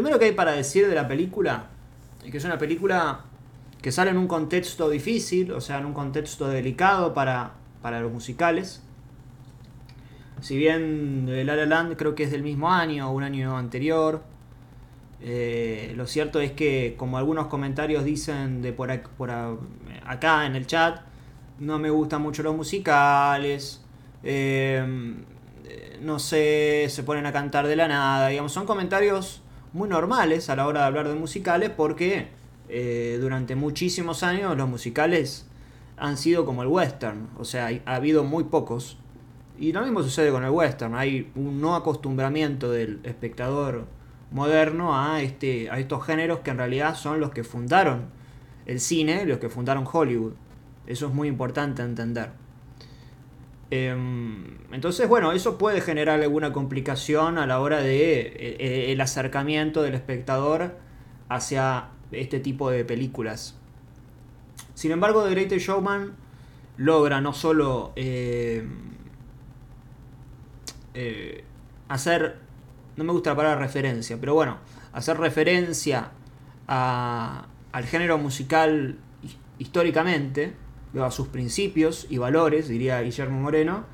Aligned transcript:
primero 0.00 0.18
que 0.18 0.24
hay 0.24 0.32
para 0.32 0.52
decir 0.52 0.88
de 0.88 0.94
la 0.94 1.06
película 1.06 1.66
es 2.24 2.30
que 2.30 2.38
es 2.38 2.44
una 2.46 2.56
película 2.56 3.20
que 3.82 3.92
sale 3.92 4.10
en 4.10 4.16
un 4.16 4.28
contexto 4.28 4.88
difícil, 4.88 5.52
o 5.52 5.60
sea, 5.60 5.78
en 5.78 5.84
un 5.84 5.92
contexto 5.92 6.48
delicado 6.48 7.12
para, 7.12 7.52
para 7.82 8.00
los 8.00 8.10
musicales. 8.10 8.82
Si 10.40 10.56
bien 10.56 11.26
La 11.46 11.54
La 11.54 11.66
Land 11.66 11.96
creo 11.96 12.14
que 12.14 12.22
es 12.22 12.30
del 12.30 12.42
mismo 12.42 12.70
año 12.70 13.10
o 13.10 13.12
un 13.12 13.24
año 13.24 13.58
anterior, 13.58 14.22
eh, 15.20 15.92
lo 15.96 16.06
cierto 16.06 16.40
es 16.40 16.52
que, 16.52 16.94
como 16.96 17.18
algunos 17.18 17.48
comentarios 17.48 18.02
dicen 18.02 18.62
de 18.62 18.72
por, 18.72 18.90
acá 18.90 20.46
en 20.46 20.56
el 20.56 20.66
chat, 20.66 21.02
no 21.58 21.78
me 21.78 21.90
gustan 21.90 22.22
mucho 22.22 22.42
los 22.42 22.56
musicales, 22.56 23.84
eh, 24.22 24.82
no 26.00 26.18
sé, 26.18 26.86
se 26.88 27.02
ponen 27.02 27.26
a 27.26 27.32
cantar 27.32 27.66
de 27.66 27.76
la 27.76 27.86
nada, 27.86 28.28
digamos, 28.28 28.50
son 28.50 28.64
comentarios 28.64 29.42
muy 29.72 29.88
normales 29.88 30.50
a 30.50 30.56
la 30.56 30.66
hora 30.66 30.80
de 30.80 30.86
hablar 30.86 31.08
de 31.08 31.14
musicales 31.14 31.70
porque 31.70 32.28
eh, 32.68 33.18
durante 33.20 33.56
muchísimos 33.56 34.22
años 34.22 34.56
los 34.56 34.68
musicales 34.68 35.46
han 35.96 36.16
sido 36.16 36.46
como 36.46 36.62
el 36.62 36.68
western, 36.68 37.28
o 37.38 37.44
sea, 37.44 37.70
ha 37.84 37.94
habido 37.94 38.24
muy 38.24 38.44
pocos. 38.44 38.96
Y 39.58 39.72
lo 39.72 39.82
mismo 39.82 40.02
sucede 40.02 40.30
con 40.30 40.44
el 40.44 40.50
western, 40.50 40.94
hay 40.94 41.30
un 41.34 41.60
no 41.60 41.76
acostumbramiento 41.76 42.70
del 42.70 43.00
espectador 43.02 43.86
moderno 44.30 44.98
a, 44.98 45.20
este, 45.20 45.70
a 45.70 45.78
estos 45.78 46.04
géneros 46.04 46.40
que 46.40 46.50
en 46.50 46.58
realidad 46.58 46.94
son 46.94 47.20
los 47.20 47.30
que 47.30 47.44
fundaron 47.44 48.06
el 48.66 48.80
cine, 48.80 49.26
los 49.26 49.38
que 49.38 49.48
fundaron 49.48 49.86
Hollywood. 49.90 50.32
Eso 50.86 51.08
es 51.08 51.12
muy 51.12 51.28
importante 51.28 51.82
entender. 51.82 52.30
Em, 53.70 54.58
entonces, 54.72 55.08
bueno, 55.08 55.32
eso 55.32 55.58
puede 55.58 55.80
generar 55.80 56.20
alguna 56.20 56.52
complicación 56.52 57.38
a 57.38 57.46
la 57.46 57.60
hora 57.60 57.80
de 57.80 58.20
eh, 58.20 58.56
eh, 58.58 58.92
el 58.92 59.00
acercamiento 59.00 59.82
del 59.82 59.94
espectador 59.94 60.76
hacia 61.28 61.88
este 62.10 62.40
tipo 62.40 62.70
de 62.70 62.84
películas. 62.84 63.56
Sin 64.74 64.90
embargo, 64.90 65.24
The 65.24 65.30
Greatest 65.30 65.66
Showman 65.66 66.16
logra 66.76 67.20
no 67.20 67.32
solo 67.32 67.92
eh, 67.96 68.64
hacer 71.88 72.38
no 73.00 73.04
me 73.04 73.12
gusta 73.12 73.30
la 73.30 73.36
palabra 73.36 73.60
referencia, 73.60 74.18
pero 74.20 74.34
bueno, 74.34 74.58
hacer 74.92 75.18
referencia 75.18 76.10
al 76.66 77.84
género 77.86 78.18
musical 78.18 78.98
históricamente, 79.58 80.54
a 80.98 81.10
sus 81.10 81.28
principios 81.28 82.06
y 82.10 82.18
valores, 82.18 82.68
diría 82.68 83.00
Guillermo 83.00 83.40
Moreno, 83.40 83.84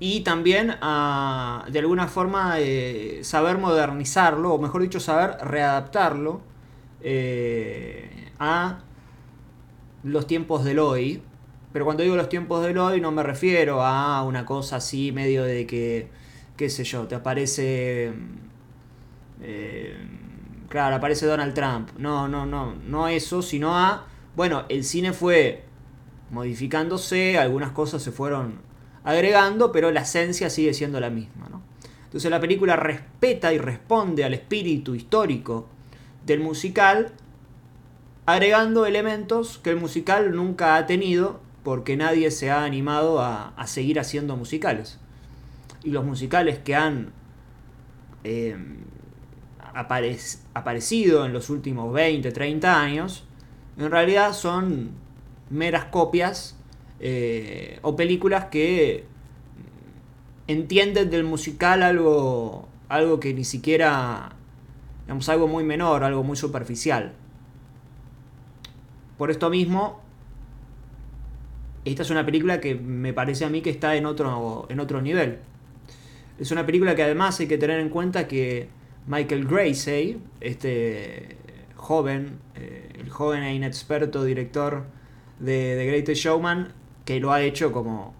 y 0.00 0.20
también 0.20 0.76
a, 0.80 1.64
de 1.70 1.78
alguna 1.78 2.06
forma, 2.06 2.56
eh, 2.58 3.20
saber 3.22 3.58
modernizarlo, 3.58 4.54
o 4.54 4.58
mejor 4.58 4.82
dicho, 4.82 5.00
saber 5.00 5.36
readaptarlo 5.42 6.40
eh, 7.00 8.30
a 8.38 8.80
los 10.04 10.26
tiempos 10.26 10.64
del 10.64 10.78
hoy. 10.78 11.22
Pero 11.72 11.84
cuando 11.84 12.02
digo 12.02 12.16
los 12.16 12.28
tiempos 12.28 12.64
del 12.64 12.78
hoy 12.78 13.00
no 13.00 13.12
me 13.12 13.22
refiero 13.22 13.82
a 13.82 14.22
una 14.22 14.46
cosa 14.46 14.76
así 14.76 15.12
medio 15.12 15.44
de 15.44 15.66
que 15.66 16.08
qué 16.58 16.68
sé 16.68 16.84
yo, 16.84 17.06
te 17.06 17.14
aparece... 17.14 18.12
Eh, 19.40 19.96
claro, 20.68 20.96
aparece 20.96 21.24
Donald 21.24 21.54
Trump. 21.54 21.90
No, 21.96 22.28
no, 22.28 22.44
no, 22.44 22.74
no 22.74 23.08
eso, 23.08 23.40
sino 23.40 23.78
a... 23.78 24.06
Bueno, 24.36 24.64
el 24.68 24.84
cine 24.84 25.12
fue 25.12 25.64
modificándose, 26.30 27.38
algunas 27.38 27.72
cosas 27.72 28.02
se 28.02 28.12
fueron 28.12 28.60
agregando, 29.04 29.72
pero 29.72 29.90
la 29.90 30.02
esencia 30.02 30.50
sigue 30.50 30.74
siendo 30.74 31.00
la 31.00 31.10
misma. 31.10 31.48
¿no? 31.50 31.62
Entonces 32.04 32.30
la 32.30 32.40
película 32.40 32.76
respeta 32.76 33.52
y 33.52 33.58
responde 33.58 34.24
al 34.24 34.34
espíritu 34.34 34.94
histórico 34.94 35.68
del 36.26 36.40
musical, 36.40 37.12
agregando 38.26 38.86
elementos 38.86 39.58
que 39.58 39.70
el 39.70 39.76
musical 39.76 40.34
nunca 40.34 40.76
ha 40.76 40.86
tenido, 40.86 41.40
porque 41.62 41.96
nadie 41.96 42.30
se 42.30 42.50
ha 42.50 42.64
animado 42.64 43.20
a, 43.20 43.48
a 43.56 43.66
seguir 43.66 43.98
haciendo 44.00 44.36
musicales 44.36 44.98
y 45.82 45.90
los 45.90 46.04
musicales 46.04 46.58
que 46.58 46.74
han 46.74 47.12
eh, 48.24 48.56
aparecido 50.52 51.24
en 51.24 51.32
los 51.32 51.50
últimos 51.50 51.92
20, 51.92 52.30
30 52.32 52.80
años, 52.80 53.24
en 53.76 53.90
realidad 53.90 54.32
son 54.32 54.90
meras 55.50 55.86
copias 55.86 56.56
eh, 57.00 57.78
o 57.82 57.96
películas 57.96 58.46
que 58.46 59.04
entienden 60.46 61.10
del 61.10 61.24
musical 61.24 61.82
algo, 61.82 62.68
algo 62.88 63.20
que 63.20 63.34
ni 63.34 63.44
siquiera, 63.44 64.32
digamos, 65.04 65.28
algo 65.28 65.46
muy 65.46 65.64
menor, 65.64 66.04
algo 66.04 66.24
muy 66.24 66.36
superficial. 66.36 67.12
Por 69.16 69.30
esto 69.30 69.50
mismo, 69.50 70.00
esta 71.84 72.02
es 72.02 72.10
una 72.10 72.24
película 72.24 72.60
que 72.60 72.74
me 72.74 73.12
parece 73.12 73.44
a 73.44 73.48
mí 73.48 73.60
que 73.60 73.70
está 73.70 73.96
en 73.96 74.06
otro, 74.06 74.66
en 74.68 74.80
otro 74.80 75.00
nivel. 75.00 75.38
Es 76.38 76.50
una 76.50 76.64
película 76.64 76.94
que 76.94 77.02
además 77.02 77.38
hay 77.40 77.46
que 77.46 77.58
tener 77.58 77.80
en 77.80 77.88
cuenta 77.88 78.28
que 78.28 78.68
Michael 79.06 79.46
Gracie, 79.46 80.18
este 80.40 81.36
joven, 81.74 82.38
eh, 82.54 82.88
el 83.00 83.10
joven 83.10 83.42
e 83.42 83.54
inexperto 83.54 84.24
director 84.24 84.84
de 85.40 85.76
The 85.76 85.86
Greatest 85.86 86.22
Showman, 86.22 86.72
que 87.04 87.20
lo 87.20 87.32
ha 87.32 87.42
hecho 87.42 87.72
como, 87.72 88.14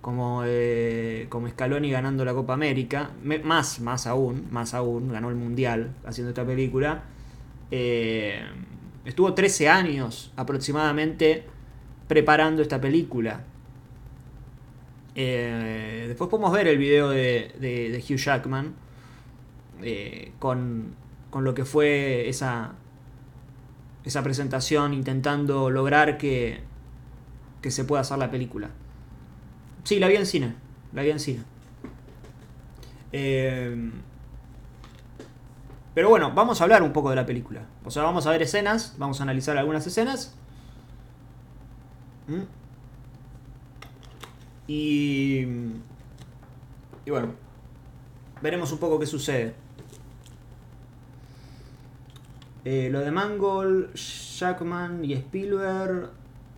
como, 0.00 0.42
eh, 0.44 1.26
como 1.28 1.48
Scaloni 1.48 1.90
ganando 1.90 2.24
la 2.24 2.34
Copa 2.34 2.54
América, 2.54 3.10
más, 3.22 3.80
más 3.80 4.06
aún, 4.06 4.46
más 4.50 4.74
aún, 4.74 5.12
ganó 5.12 5.30
el 5.30 5.36
Mundial 5.36 5.94
haciendo 6.04 6.30
esta 6.30 6.44
película. 6.44 7.04
Eh, 7.70 8.40
estuvo 9.04 9.34
13 9.34 9.68
años 9.68 10.32
aproximadamente 10.36 11.44
preparando 12.08 12.62
esta 12.62 12.80
película. 12.80 13.44
Eh, 15.14 16.04
después 16.08 16.28
podemos 16.28 16.52
ver 16.52 16.68
el 16.68 16.78
video 16.78 17.08
de, 17.08 18.04
Hugh 18.08 18.18
Jackman 18.18 18.74
eh, 19.82 20.32
con, 20.38 20.94
lo 21.32 21.54
que 21.54 21.64
fue 21.64 22.28
esa, 22.28 22.74
esa 24.06 24.22
presentación 24.22 24.94
intentando 24.94 25.68
lograr 25.68 26.16
que, 26.16 26.60
que 27.60 27.70
se 27.70 27.84
pueda 27.84 28.02
hacer 28.02 28.18
la 28.18 28.30
película. 28.30 28.70
Sí, 29.82 29.98
la 29.98 30.08
vi 30.08 30.14
en 30.16 30.26
cine. 30.26 30.54
La 30.92 31.02
vi 31.02 31.10
en 31.10 31.20
cine. 31.20 31.42
Eh, 33.12 33.90
pero 35.92 36.08
bueno, 36.08 36.32
vamos 36.32 36.60
a 36.60 36.64
hablar 36.64 36.82
un 36.82 36.92
poco 36.92 37.10
de 37.10 37.16
la 37.16 37.26
película. 37.26 37.62
O 37.84 37.90
sea, 37.90 38.04
vamos 38.04 38.26
a 38.26 38.30
ver 38.30 38.42
escenas, 38.42 38.94
vamos 38.96 39.18
a 39.20 39.24
analizar 39.24 39.58
algunas 39.58 39.84
escenas. 39.86 40.36
¿Mm? 42.28 42.42
Y, 44.68 45.40
y 47.04 47.10
bueno, 47.10 47.34
veremos 48.40 48.70
un 48.70 48.78
poco 48.78 49.00
qué 49.00 49.06
sucede. 49.06 49.65
Eh, 52.68 52.88
lo 52.90 52.98
de 52.98 53.12
Mangold, 53.12 53.94
Jackman 53.94 55.04
y 55.04 55.12
Spielberg, 55.12 56.10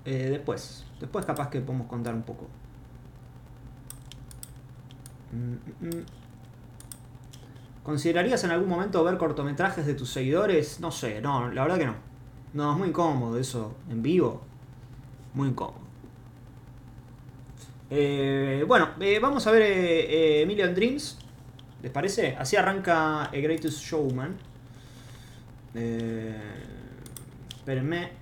eh, 0.07 0.29
después. 0.31 0.87
Después 0.99 1.27
capaz 1.27 1.51
que 1.51 1.61
podemos 1.61 1.87
contar 1.87 2.15
un 2.15 2.23
poco. 2.23 2.47
Mm, 5.33 5.85
mm, 5.85 5.89
mm. 5.91 6.05
¿Considerarías 7.83 8.43
en 8.45 8.53
algún 8.53 8.71
momento 8.71 9.05
ver 9.05 9.19
cortometrajes 9.19 9.85
de 9.85 9.93
tus 9.93 10.09
seguidores? 10.09 10.81
No 10.81 10.91
sé, 10.91 11.21
no, 11.21 11.51
la 11.53 11.61
verdad 11.65 11.77
que 11.77 11.87
no. 11.87 11.97
No, 12.55 12.73
es 12.73 12.79
muy 12.79 12.89
incómodo 12.89 13.39
eso 13.39 13.75
en 13.91 14.03
vivo. 14.03 14.41
Muy 15.35 15.49
incómodo. 15.49 15.83
Eh, 17.91 18.65
bueno, 18.67 18.93
vamos 19.21 19.47
a 19.47 19.51
ver 19.51 19.63
eh, 19.63 20.45
Million 20.47 20.75
Dreams. 20.75 21.19
¿Les 21.83 21.93
parece? 21.93 22.35
Así 22.39 22.57
arranca 22.57 23.29
Greatest 23.31 23.83
Showman. 23.83 24.48
Espérenme. 27.51 27.91
Bien, 27.91 28.18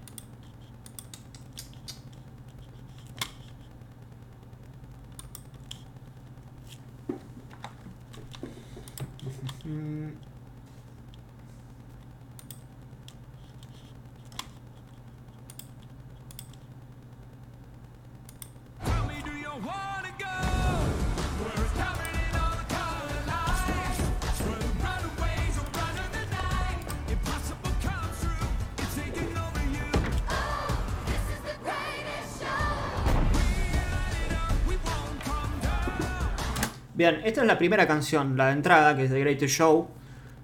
esta 37.27 37.41
es 37.41 37.47
la 37.49 37.59
primera 37.59 37.89
canción, 37.89 38.37
la 38.37 38.47
de 38.47 38.53
entrada, 38.53 38.97
que 38.97 39.05
es 39.05 39.11
The 39.11 39.19
Greatest 39.19 39.53
Show. 39.53 39.89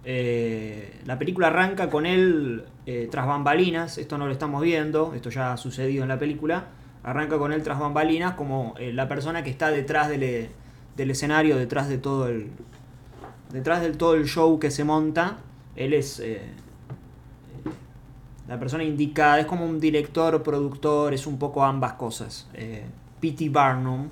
Eh, 0.05 1.01
la 1.07 1.17
película 1.17 1.47
arranca 1.47 1.89
con 1.89 2.07
él 2.07 2.65
eh, 2.87 3.07
tras 3.09 3.25
bambalinas, 3.25 3.99
esto 3.99 4.19
no 4.19 4.27
lo 4.27 4.33
estamos 4.33 4.63
viendo, 4.63 5.15
esto 5.15 5.31
ya 5.31 5.53
ha 5.53 5.57
sucedido 5.57 6.03
en 6.03 6.09
la 6.09 6.19
película, 6.19 6.65
arranca 7.05 7.39
con 7.39 7.53
él 7.53 7.63
tras 7.63 7.79
bambalinas 7.79 8.35
como 8.35 8.75
eh, 8.81 8.93
la 8.93 9.07
persona 9.07 9.45
que 9.45 9.51
está 9.51 9.71
detrás 9.71 10.09
del, 10.09 10.49
del, 10.97 11.11
escenario, 11.13 11.57
detrás 11.57 11.89
de 11.89 11.99
todo 11.99 12.27
el 12.27 12.49
detrás 13.53 13.81
de 13.81 13.93
todo 13.93 14.15
el 14.15 14.27
show 14.27 14.59
que 14.59 14.73
se 14.73 14.83
monta, 14.83 15.39
él 15.77 15.95
es 15.95 16.21
la 18.49 18.59
persona 18.59 18.83
indicada, 18.83 19.39
es 19.39 19.47
como 19.47 19.67
un 19.67 19.79
director, 19.79 20.43
productor, 20.43 21.15
es 21.15 21.29
un 21.29 21.39
poco 21.39 21.63
ambas 21.63 21.93
cosas. 21.93 22.49
P.T. 23.21 23.51
Barnum. 23.51 24.09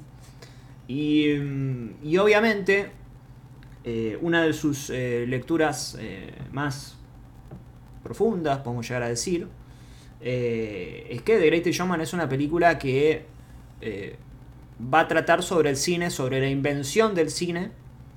Y, 0.90 1.36
mm, 1.38 1.98
y 2.02 2.16
obviamente 2.16 2.90
eh, 3.84 4.18
una 4.20 4.42
de 4.42 4.52
sus 4.52 4.90
eh, 4.90 5.24
lecturas 5.28 5.96
eh, 6.00 6.34
más 6.50 6.98
profundas, 8.02 8.58
podemos 8.58 8.88
llegar 8.88 9.04
a 9.04 9.08
decir, 9.08 9.46
es 10.20 11.22
que 11.22 11.38
The 11.38 11.46
Greatest 11.46 11.78
Showman 11.78 12.00
es 12.00 12.12
una 12.12 12.28
película 12.28 12.76
que 12.76 13.24
va 14.92 15.00
a 15.00 15.08
tratar 15.08 15.42
sobre 15.42 15.70
el 15.70 15.76
cine, 15.76 16.10
sobre 16.10 16.40
la 16.40 16.48
invención 16.48 17.14
del 17.14 17.30
cine, 17.30 17.70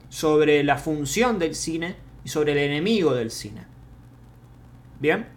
sobre 0.09 0.63
la 0.63 0.77
función 0.77 1.39
del 1.39 1.55
cine 1.55 1.95
y 2.25 2.29
sobre 2.29 2.53
el 2.53 2.57
enemigo 2.57 3.13
del 3.13 3.31
cine. 3.31 3.65
¿Bien? 4.99 5.27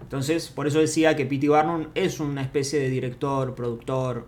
Entonces, 0.00 0.48
por 0.48 0.66
eso 0.66 0.80
decía 0.80 1.14
que 1.14 1.26
P.T. 1.26 1.48
Barnum 1.48 1.88
es 1.94 2.18
una 2.18 2.42
especie 2.42 2.80
de 2.80 2.88
director, 2.88 3.54
productor, 3.54 4.26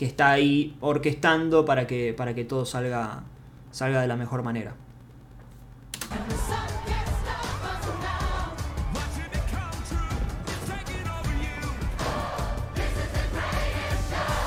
que 0.00 0.06
está 0.06 0.30
ahí 0.30 0.74
orquestando 0.80 1.66
para 1.66 1.86
que, 1.86 2.14
para 2.14 2.34
que 2.34 2.42
todo 2.42 2.64
salga 2.64 3.22
salga 3.70 4.00
de 4.00 4.08
la 4.08 4.16
mejor 4.16 4.42
manera. 4.42 4.74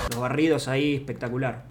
Los 0.10 0.20
barridos 0.20 0.68
ahí, 0.68 0.96
espectacular. 0.96 1.66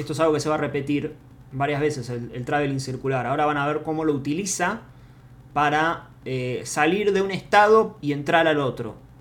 Esto 0.00 0.14
es 0.14 0.18
algo 0.18 0.34
que 0.34 0.40
se 0.40 0.48
va 0.48 0.56
a 0.56 0.58
repetir 0.58 1.14
varias 1.52 1.80
veces, 1.80 2.10
el, 2.10 2.44
traveling 2.44 2.80
circular. 2.80 3.24
Ahora 3.28 3.46
van 3.46 3.56
a 3.56 3.68
ver 3.68 3.84
cómo 3.84 4.04
lo 4.04 4.14
utiliza 4.14 4.80
para 5.52 6.08
eh, 6.24 6.62
salir 6.64 7.12
de 7.12 7.22
un 7.22 7.30
estado 7.30 7.98
y 8.00 8.10
entrar 8.10 8.48
al 8.48 8.58
otro. 8.58 9.11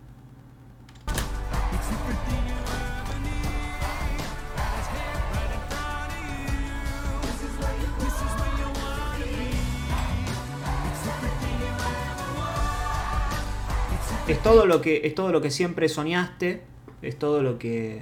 Todo 14.44 14.66
lo 14.66 14.82
que 14.82 15.02
es 15.04 15.16
todo 15.16 15.32
lo 15.32 15.42
que 15.42 15.52
siempre 15.52 15.90
soñaste, 15.90 16.62
es 17.02 17.18
todo 17.18 17.44
lo 17.44 17.58
que 17.58 18.02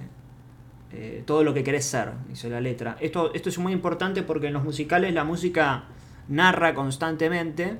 eh, 0.91 1.23
todo 1.25 1.43
lo 1.43 1.53
que 1.53 1.63
querés 1.63 1.85
ser, 1.85 2.11
dice 2.27 2.49
la 2.49 2.61
letra. 2.61 2.97
Esto, 2.99 3.33
esto 3.33 3.49
es 3.49 3.57
muy 3.59 3.73
importante 3.73 4.23
porque 4.23 4.47
en 4.47 4.53
los 4.53 4.63
musicales 4.63 5.13
la 5.13 5.23
música 5.23 5.85
narra 6.27 6.73
constantemente 6.73 7.77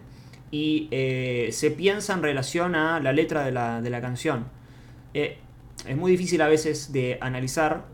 y 0.52 0.88
eh, 0.92 1.50
se 1.52 1.72
piensa 1.72 2.14
en 2.14 2.22
relación 2.22 2.76
a 2.76 3.00
la 3.00 3.14
letra 3.14 3.44
de 3.46 3.52
la, 3.52 4.02
canción. 4.02 4.46
Eh, 5.14 5.38
es 5.88 5.98
muy 5.98 6.12
difícil 6.12 6.42
a 6.42 6.48
veces 6.48 6.92
de 6.92 7.18
analizar 7.22 7.86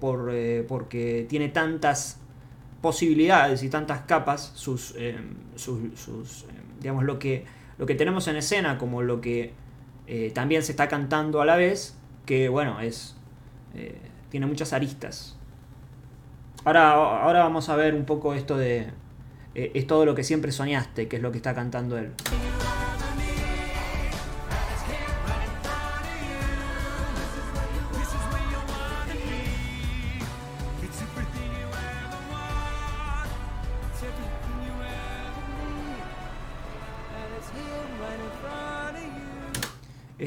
por, 0.00 0.32
porque 0.66 1.24
tiene 1.28 1.48
tantas 1.48 2.20
posibilidades 2.82 3.62
y 3.62 3.68
tantas 3.68 4.00
capas 4.02 4.52
sus, 4.56 4.94
sus, 5.54 6.46
digamos 6.80 7.04
lo 7.04 7.18
que 7.18 7.44
lo 7.78 7.86
que 7.86 7.94
tenemos 7.94 8.26
en 8.26 8.36
escena 8.36 8.76
como 8.76 9.02
lo 9.02 9.20
que 9.20 9.52
eh, 10.08 10.30
también 10.34 10.62
se 10.62 10.72
está 10.72 10.88
cantando 10.88 11.42
a 11.42 11.44
la 11.44 11.56
vez, 11.56 11.94
que 12.24 12.48
bueno, 12.48 12.80
es 12.80 13.14
eh, 13.74 13.98
tiene 14.30 14.46
muchas 14.46 14.72
aristas. 14.72 15.36
Ahora, 16.64 16.92
ahora 16.92 17.40
vamos 17.40 17.68
a 17.68 17.76
ver 17.76 17.94
un 17.94 18.06
poco 18.06 18.32
esto 18.32 18.56
de... 18.56 18.88
Eh, 19.54 19.72
es 19.74 19.86
todo 19.86 20.06
lo 20.06 20.14
que 20.14 20.24
siempre 20.24 20.50
soñaste, 20.50 21.08
que 21.08 21.16
es 21.16 21.22
lo 21.22 21.30
que 21.30 21.36
está 21.36 21.54
cantando 21.54 21.98
él. 21.98 22.12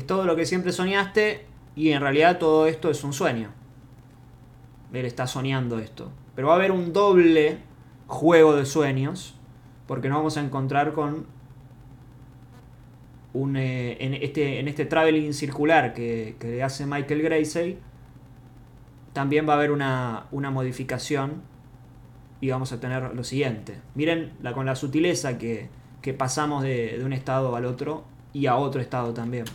Es 0.02 0.08
todo 0.08 0.26
lo 0.26 0.36
que 0.36 0.46
siempre 0.46 0.72
soñaste 0.72 1.46
y 1.76 1.92
en 1.92 2.02
realidad 2.02 2.40
todo 2.40 2.66
esto 2.66 2.90
es 2.90 3.04
un 3.04 3.14
sueño. 3.14 3.52
Él 4.92 5.06
está 5.06 5.28
soñando 5.28 5.78
esto. 5.80 6.12
Pero 6.36 6.48
va 6.48 6.56
a 6.56 6.58
haber 6.58 6.72
un 6.72 6.92
doble 6.92 7.60
juego 8.08 8.56
de 8.56 8.66
sueños 8.66 9.36
porque 9.86 10.10
nos 10.10 10.18
vamos 10.18 10.38
a 10.38 10.42
encontrar 10.42 10.94
con 10.94 11.28
un, 13.34 13.56
eh, 13.56 13.98
en, 14.00 14.16
este, 14.16 14.60
en 14.60 14.68
este 14.68 14.86
traveling 14.86 15.34
circular 15.34 15.94
que, 15.94 16.36
que, 16.40 16.64
hace 16.64 16.86
Michael 16.86 17.22
Gracie, 17.22 17.78
también 19.14 19.48
va 19.48 19.54
a 19.54 19.56
haber 19.58 19.72
una, 19.72 20.26
una, 20.32 20.50
modificación 20.50 21.44
y 22.42 22.50
vamos 22.50 22.74
a 22.74 22.80
tener 22.80 23.14
lo 23.14 23.24
siguiente. 23.24 23.80
Miren 23.96 24.34
la, 24.42 24.54
con 24.54 24.66
la 24.66 24.76
sutileza 24.76 25.38
que, 25.38 25.70
que 26.02 26.14
pasamos 26.14 26.64
de, 26.64 26.98
de 26.98 27.06
un 27.06 27.14
estado 27.14 27.56
al 27.56 27.66
otro 27.66 28.04
y 28.34 28.48
a 28.48 28.56
otro 28.56 28.82
estado 28.82 29.14
también. 29.14 29.46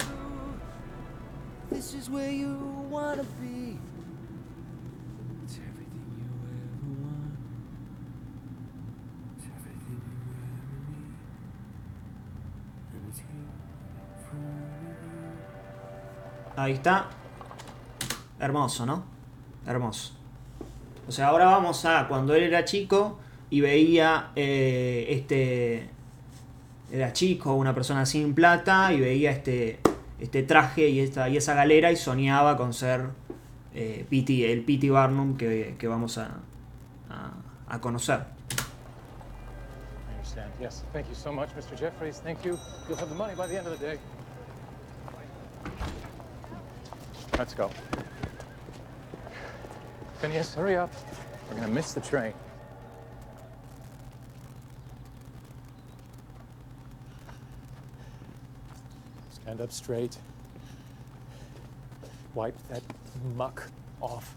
This 1.70 1.94
is 1.94 2.08
where 2.08 2.30
you 2.30 2.56
wanna 2.88 3.24
be. 3.40 3.76
It's 5.44 5.58
everything 5.58 6.14
you 6.16 6.24
ever 6.46 6.90
want. 7.02 7.34
It's 9.36 9.46
everything 9.46 9.80
you 9.90 9.98
ever 10.46 10.78
need. 10.94 11.10
And 12.94 13.02
it's 13.08 13.18
here 13.18 13.50
for 16.54 16.60
Ahí 16.60 16.72
está. 16.74 17.06
Hermoso, 18.38 18.86
¿no? 18.86 19.02
Hermoso. 19.66 20.12
O 21.08 21.12
sea, 21.12 21.28
ahora 21.28 21.46
vamos 21.46 21.84
a 21.84 22.06
cuando 22.06 22.34
él 22.34 22.44
era 22.44 22.64
chico 22.64 23.18
y 23.50 23.60
veía 23.60 24.30
eh, 24.36 25.06
este. 25.08 25.90
Era 26.92 27.12
chico, 27.12 27.54
una 27.54 27.74
persona 27.74 28.06
sin 28.06 28.32
plata 28.34 28.92
y 28.92 29.00
veía 29.00 29.32
este 29.32 29.80
este 30.20 30.42
traje 30.42 30.88
y, 30.88 31.00
esta, 31.00 31.28
y 31.28 31.36
esa 31.36 31.54
galera 31.54 31.92
y 31.92 31.96
soñaba 31.96 32.56
con 32.56 32.72
ser 32.72 33.10
eh, 33.74 34.06
el 34.10 34.64
P.T. 34.64 34.90
Barnum 34.90 35.36
que, 35.36 35.76
que 35.78 35.88
vamos 35.88 36.18
a, 36.18 36.30
a, 37.68 37.80
conocer. 37.80 38.20
Mr. 41.54 41.76
Jeffries. 41.78 42.20
Thank 42.20 42.44
you. 42.44 42.58
You'll 42.88 42.98
have 42.98 43.08
the 43.08 43.14
money 43.14 43.34
by 43.34 43.46
the 43.46 43.56
end 43.58 43.66
of 43.66 43.78
the 43.78 43.86
day. 43.86 43.98
Let's 47.38 47.54
go. 47.54 47.70
Phineas, 50.20 50.54
hurry 50.54 50.76
up. 50.76 50.90
We're 51.50 51.60
to 51.60 51.68
miss 51.68 51.92
the 51.92 52.00
train. 52.00 52.32
Stand 59.46 59.60
up 59.60 59.70
straight. 59.70 60.18
Wipe 62.34 62.56
that 62.68 62.82
muck 63.36 63.62
off. 64.00 64.34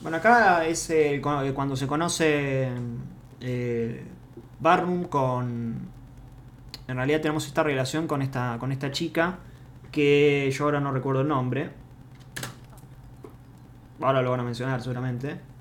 Bueno, 0.00 0.16
acá 0.16 0.66
es 0.66 0.90
eh, 0.90 1.20
cuando 1.22 1.76
se 1.76 1.86
conoce 1.86 2.68
eh, 3.40 4.04
Barnum 4.58 5.04
con. 5.04 5.88
En 6.88 6.96
realidad 6.96 7.20
tenemos 7.20 7.46
esta 7.46 7.62
relación 7.62 8.08
con 8.08 8.22
esta, 8.22 8.56
con 8.58 8.72
esta 8.72 8.90
chica 8.90 9.38
que 9.92 10.50
yo 10.50 10.64
ahora 10.64 10.80
no 10.80 10.90
recuerdo 10.90 11.20
el 11.20 11.28
nombre. 11.28 11.70
Ahora 14.00 14.20
lo 14.20 14.32
van 14.32 14.40
a 14.40 14.42
mencionar 14.42 14.82
seguramente. 14.82 15.51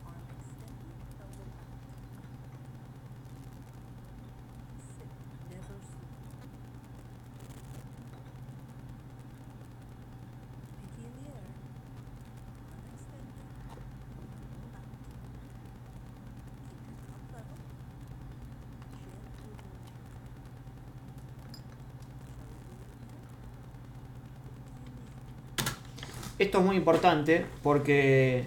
Esto 26.42 26.58
es 26.58 26.66
muy 26.66 26.76
importante 26.76 27.46
porque 27.62 28.46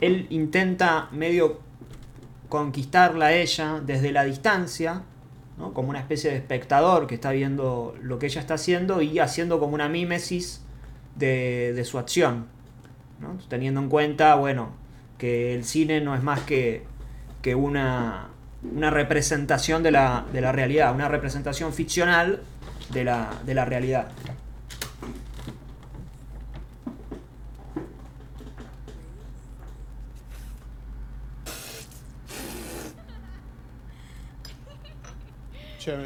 él 0.00 0.28
intenta 0.30 1.08
medio 1.10 1.58
conquistarla 2.48 3.26
a 3.26 3.32
ella 3.32 3.80
desde 3.84 4.12
la 4.12 4.22
distancia, 4.22 5.02
como 5.56 5.88
una 5.88 5.98
especie 5.98 6.30
de 6.30 6.36
espectador 6.36 7.08
que 7.08 7.16
está 7.16 7.32
viendo 7.32 7.96
lo 8.00 8.20
que 8.20 8.26
ella 8.26 8.40
está 8.40 8.54
haciendo 8.54 9.02
y 9.02 9.18
haciendo 9.18 9.58
como 9.58 9.74
una 9.74 9.88
mímesis 9.88 10.62
de, 11.16 11.82
su 11.84 11.98
acción, 11.98 12.46
teniendo 13.48 13.80
en 13.80 13.88
cuenta, 13.88 14.36
bueno, 14.36 14.68
que 15.18 15.56
el 15.56 15.64
cine 15.64 16.00
no 16.00 16.14
es 16.14 16.22
más 16.22 16.38
que, 16.42 16.84
una, 17.56 18.28
representación 18.62 19.82
de 19.82 19.90
la, 19.90 20.24
realidad, 20.32 20.94
una 20.94 21.08
representación 21.08 21.72
ficcional 21.72 22.44
de 22.90 23.02
la 23.04 23.64
realidad. 23.64 24.12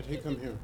Charity, 0.09 0.23
come 0.23 0.41
here. 0.41 0.57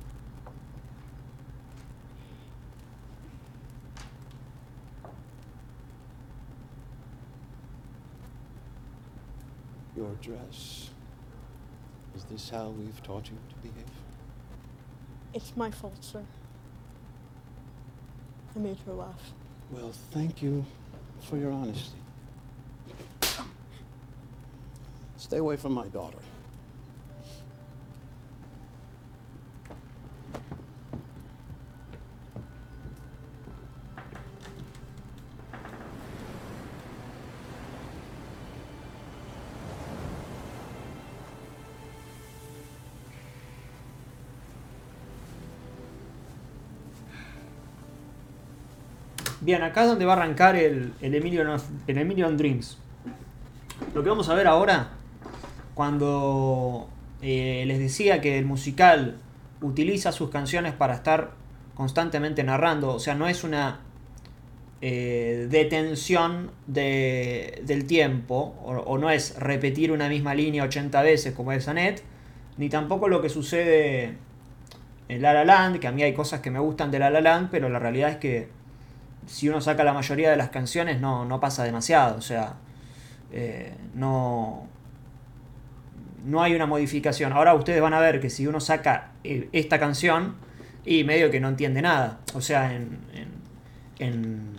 Your 9.97 10.11
dress. 10.23 10.91
Is 12.17 12.25
this 12.25 12.49
how 12.49 12.71
we've 12.71 13.03
taught 13.03 13.29
you 13.29 13.37
to 13.51 13.57
behave? 13.57 13.85
It's 15.35 15.55
my 15.57 15.71
fault, 15.71 16.03
sir. 16.03 16.25
I 18.57 18.59
made 18.59 18.79
her 18.87 18.93
laugh. 18.95 19.33
Well, 19.71 19.93
thank 20.13 20.43
you 20.43 20.65
for 21.21 21.37
your 21.37 21.53
honesty. 21.53 21.99
Stay 25.17 25.39
away 25.39 25.57
from 25.57 25.73
my 25.73 25.89
daughter. 25.89 26.19
Bien, 49.45 49.63
acá 49.63 49.83
es 49.83 49.89
donde 49.89 50.07
va 50.07 50.15
a 50.15 50.17
arrancar 50.17 50.57
el, 50.57 50.95
el, 51.03 51.15
Emilio, 51.15 51.45
el 51.87 51.99
Emilio 51.99 52.31
Dreams. 52.31 52.79
Lo 53.93 54.03
que 54.03 54.09
vamos 54.09 54.31
a 54.31 54.35
ver 54.35 54.47
ahora, 54.47 54.93
cuando 55.75 56.89
eh, 57.21 57.65
les 57.67 57.79
decía 57.79 58.23
que 58.23 58.39
el 58.39 58.47
musical 58.47 59.19
utiliza 59.61 60.13
sus 60.13 60.31
canciones 60.31 60.73
para 60.73 60.95
estar 60.95 61.33
constantemente 61.75 62.43
narrando, 62.43 62.95
o 62.95 62.99
sea, 62.99 63.17
no 63.17 63.29
es 63.29 63.45
una 63.45 63.81
eh, 64.81 65.47
detención 65.51 66.51
de, 66.67 67.61
del 67.67 67.87
tiempo, 67.87 68.55
o, 68.65 68.71
o, 68.73 68.97
no 68.97 69.11
es 69.11 69.39
repetir 69.39 69.93
una 69.93 70.09
misma 70.09 70.35
línea 70.35 70.65
80 70.65 71.03
veces 71.03 71.35
como 71.35 71.53
es 71.53 71.69
Annette, 71.69 72.03
ni 72.57 72.71
tampoco 72.71 73.09
lo 73.09 73.21
que 73.21 73.29
sucede 73.29 74.17
en 75.09 75.21
La 75.21 75.35
La 75.35 75.45
Land, 75.45 75.81
que 75.81 75.87
a 75.87 75.93
mí 75.93 76.03
hay 76.03 76.15
cosas 76.15 76.41
que 76.41 76.51
me 76.51 76.61
gustan 76.61 76.91
de 76.91 76.99
La 76.99 77.11
La 77.11 77.21
Land, 77.21 77.51
pero 77.51 77.69
la 77.69 77.79
realidad 77.79 78.09
es 78.09 78.17
que 78.17 78.64
si 79.27 79.49
uno 79.49 79.61
saca 79.61 79.85
la 79.85 79.93
mayoría 79.93 80.31
de 80.31 80.37
las 80.37 80.51
canciones 80.51 81.01
no, 81.01 81.25
no 81.25 81.41
pasa 81.41 81.65
demasiado, 81.65 82.17
o 82.17 82.21
sea, 82.21 82.55
eh, 83.33 83.75
no, 83.95 84.67
no 86.25 86.43
hay 86.43 86.55
una 86.55 86.67
modificación. 86.67 87.33
Ahora 87.33 87.55
ustedes 87.55 87.81
van 87.81 87.95
a 87.95 88.01
ver 88.01 88.21
que 88.21 88.31
si 88.31 88.47
uno 88.47 88.61
saca 88.61 89.13
eh, 89.25 89.49
esta 89.53 89.79
canción 89.79 90.37
y 90.85 91.05
medio 91.05 91.31
que 91.31 91.41
no 91.41 91.49
entiende 91.49 91.83
nada, 91.83 92.21
o 92.35 92.41
sea, 92.41 92.75
en, 92.75 92.99
en, 93.15 93.29
en, 93.99 94.57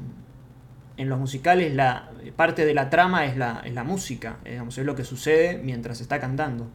en 0.98 1.10
los 1.10 1.19
musicales 1.19 1.74
la 1.74 2.10
parte 2.36 2.65
de 2.65 2.74
la 2.74 2.89
trama 2.89 3.25
es 3.25 3.38
la, 3.38 3.62
es 3.63 3.74
la 3.74 3.84
música, 3.84 4.38
digamos, 4.43 4.77
es 4.77 4.86
lo 4.86 4.95
que 4.95 5.03
sucede 5.03 5.57
mientras 5.57 6.01
está 6.01 6.19
cantando. 6.19 6.67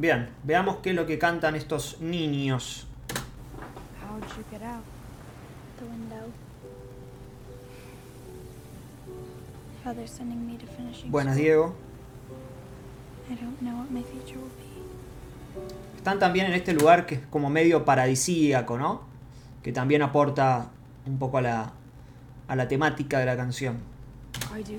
Bien, 0.00 0.30
veamos 0.44 0.76
qué 0.76 0.90
es 0.90 0.96
lo 0.96 1.04
que 1.04 1.18
cantan 1.18 1.54
estos 1.56 2.00
niños. 2.00 2.86
How'd 4.00 4.22
you 4.34 4.42
get 4.50 4.62
out? 4.62 4.82
The 5.78 5.84
window. 5.84 6.32
Father's 9.84 10.10
sending 10.10 10.46
me 10.46 10.56
to 10.56 10.66
finishing 10.74 11.10
Buenas. 11.10 11.36
Diego. 11.36 11.74
I 13.30 13.34
don't 13.34 13.60
know 13.60 13.76
what 13.76 13.90
my 13.90 14.02
future 14.02 14.38
will 14.38 14.48
be. 14.56 15.98
Están 15.98 16.18
también 16.18 16.46
en 16.46 16.54
este 16.54 16.72
lugar 16.72 17.04
que 17.04 17.16
es 17.16 17.20
como 17.28 17.50
medio 17.50 17.84
paradisíaco, 17.84 18.78
¿no? 18.78 19.02
Que 19.62 19.70
también 19.70 20.00
aporta 20.00 20.70
un 21.04 21.18
poco 21.18 21.36
a 21.36 21.42
la, 21.42 21.72
a 22.48 22.56
la 22.56 22.68
temática 22.68 23.18
de 23.18 23.26
la 23.26 23.36
canción. 23.36 23.76
I 24.56 24.62
do. 24.62 24.78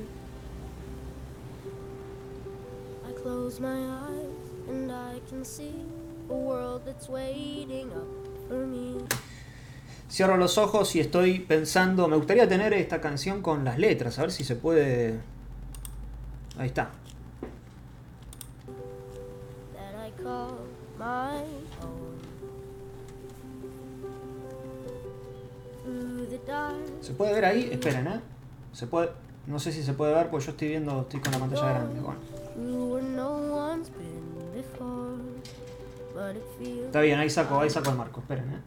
I 3.08 3.13
close 3.22 3.62
my 3.62 3.68
eyes 3.68 4.50
and 4.72 4.92
I 4.92 5.20
can 5.30 5.44
see 5.44 5.86
a 6.30 6.34
world 6.34 6.84
that's 6.86 7.10
waiting 7.10 7.92
up 7.92 8.08
for 8.48 8.66
me. 8.66 8.98
Cierro 10.10 10.38
los 10.38 10.58
ojos 10.58 10.96
y 10.96 11.00
estoy 11.00 11.40
pensando, 11.40 12.08
me 12.08 12.18
gustaría 12.18 12.48
tener 12.48 12.74
esta 12.74 13.00
canción 13.00 13.42
con 13.42 13.63
las 13.63 13.78
letras, 13.78 14.20
a 14.20 14.24
ver 14.24 14.32
si 14.32 14.44
se 14.44 14.56
puede... 14.56 15.20
Ahí 16.58 16.68
está. 16.68 16.92
that 19.74 19.96
I 19.96 20.12
call 20.22 20.58
my 20.98 21.44
own. 21.82 22.20
Through 25.84 26.28
the 26.30 26.40
dark, 26.46 26.75
¿Se 27.00 27.13
puede 27.13 27.34
ver 27.34 27.46
ahí? 27.46 27.70
Esperen, 27.72 28.08
¿eh? 28.08 28.20
Se 28.74 28.88
puede... 28.88 29.12
No 29.48 29.60
sé 29.60 29.72
si 29.72 29.82
se 29.82 29.94
puede 29.94 30.13
ver 30.13 30.30
porque 30.30 30.46
yo 30.46 30.51
estoy 30.51 30.68
viendo, 30.68 31.01
estoy 31.01 31.20
con 31.22 31.32
la 31.32 31.40
pantalla 31.40 31.70
grande. 31.70 32.01
Bueno, 32.01 32.22
está 36.86 37.01
bien, 37.01 37.20
ahí 37.20 37.30
saco, 37.30 37.60
ahí 37.60 37.70
saco 37.70 37.89
el 37.89 37.98
marco, 37.98 38.20
esperen, 38.22 38.53
¿eh? 38.53 38.60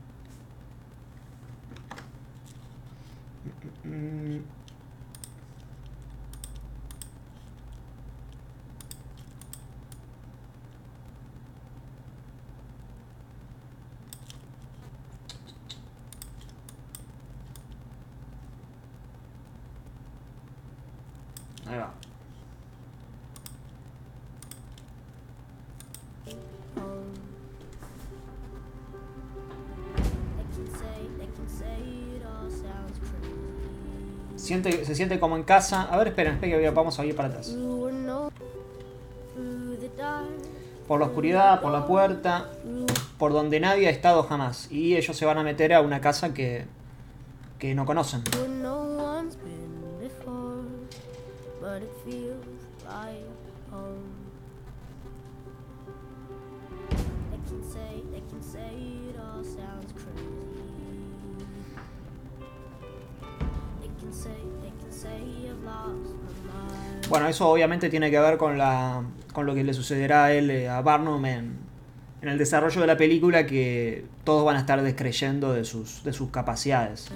Ahí 21.66 21.78
va. 21.78 22.03
Siente, 34.44 34.84
se 34.84 34.94
siente 34.94 35.18
como 35.18 35.36
en 35.36 35.42
casa. 35.42 35.82
A 35.90 35.96
ver, 35.96 36.08
esperen, 36.08 36.34
esperen, 36.34 36.74
vamos 36.74 36.98
a 36.98 37.04
ir 37.06 37.16
para 37.16 37.28
atrás. 37.28 37.56
Por 40.86 41.00
la 41.00 41.06
oscuridad, 41.06 41.62
por 41.62 41.72
la 41.72 41.86
puerta, 41.86 42.50
por 43.18 43.32
donde 43.32 43.58
nadie 43.58 43.88
ha 43.88 43.90
estado 43.90 44.22
jamás. 44.24 44.70
Y 44.70 44.96
ellos 44.96 45.16
se 45.16 45.24
van 45.24 45.38
a 45.38 45.42
meter 45.42 45.72
a 45.72 45.80
una 45.80 46.02
casa 46.02 46.34
que, 46.34 46.66
que 47.58 47.74
no 47.74 47.86
conocen. 47.86 48.22
Bueno, 67.08 67.28
eso 67.28 67.48
obviamente 67.48 67.90
tiene 67.90 68.10
que 68.10 68.18
ver 68.18 68.38
con, 68.38 68.56
la, 68.56 69.02
con 69.32 69.44
lo 69.44 69.54
que 69.54 69.62
le 69.62 69.74
sucederá 69.74 70.24
a 70.24 70.32
él, 70.32 70.50
eh, 70.50 70.68
a 70.68 70.80
Barnum, 70.80 71.24
en, 71.26 71.58
el 72.22 72.38
desarrollo 72.38 72.80
de 72.80 72.86
la 72.86 72.96
película, 72.96 73.46
que 73.46 74.06
todos 74.24 74.44
van 74.46 74.56
a 74.56 74.60
estar 74.60 74.80
descreyendo 74.80 75.52
de 75.52 75.64
sus, 75.64 76.02
de 76.02 76.14
sus 76.14 76.30
capacidades. 76.30 77.10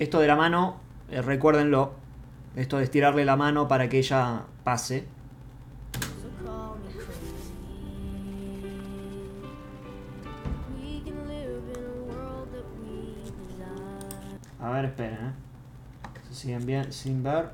Esto 0.00 0.18
de 0.18 0.26
la 0.26 0.34
mano, 0.34 0.80
eh, 1.10 1.22
recuérdenlo, 1.22 1.92
esto 2.56 2.78
de 2.78 2.84
estirarle 2.84 3.24
la 3.24 3.36
mano 3.36 3.68
para 3.68 3.88
que 3.88 3.98
ella 3.98 4.42
pase. 4.64 5.04
A 14.62 14.70
ver, 14.70 14.84
esperen, 14.84 15.14
¿eh? 15.14 15.32
Se 16.28 16.34
siguen 16.34 16.66
bien 16.66 16.92
sin 16.92 17.22
ver. 17.22 17.50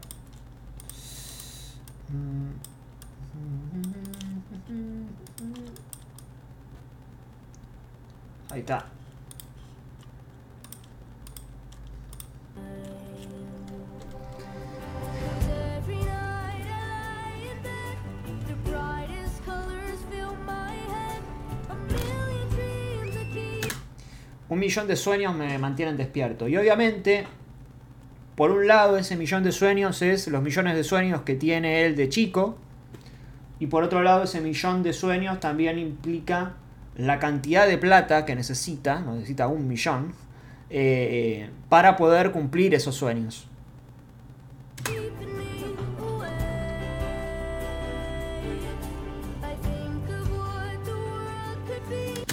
Ahí 8.50 8.60
está. 8.60 8.95
Millón 24.66 24.88
de 24.88 24.96
sueños 24.96 25.34
me 25.34 25.58
mantienen 25.58 25.96
despierto. 25.96 26.48
Y 26.48 26.56
obviamente, 26.56 27.26
por 28.34 28.50
un 28.50 28.66
lado, 28.66 28.98
ese 28.98 29.16
millón 29.16 29.44
de 29.44 29.52
sueños 29.52 30.02
es 30.02 30.26
los 30.28 30.42
millones 30.42 30.74
de 30.74 30.82
sueños 30.82 31.22
que 31.22 31.34
tiene 31.34 31.84
él 31.84 31.94
de 31.94 32.08
chico. 32.08 32.58
Y 33.60 33.68
por 33.68 33.84
otro 33.84 34.02
lado, 34.02 34.24
ese 34.24 34.40
millón 34.40 34.82
de 34.82 34.92
sueños 34.92 35.40
también 35.40 35.78
implica 35.78 36.54
la 36.96 37.18
cantidad 37.18 37.66
de 37.66 37.78
plata 37.78 38.24
que 38.24 38.34
necesita, 38.34 39.00
necesita 39.00 39.46
un 39.46 39.68
millón, 39.68 40.12
eh, 40.68 41.48
para 41.68 41.96
poder 41.96 42.32
cumplir 42.32 42.74
esos 42.74 42.96
sueños. 42.96 43.46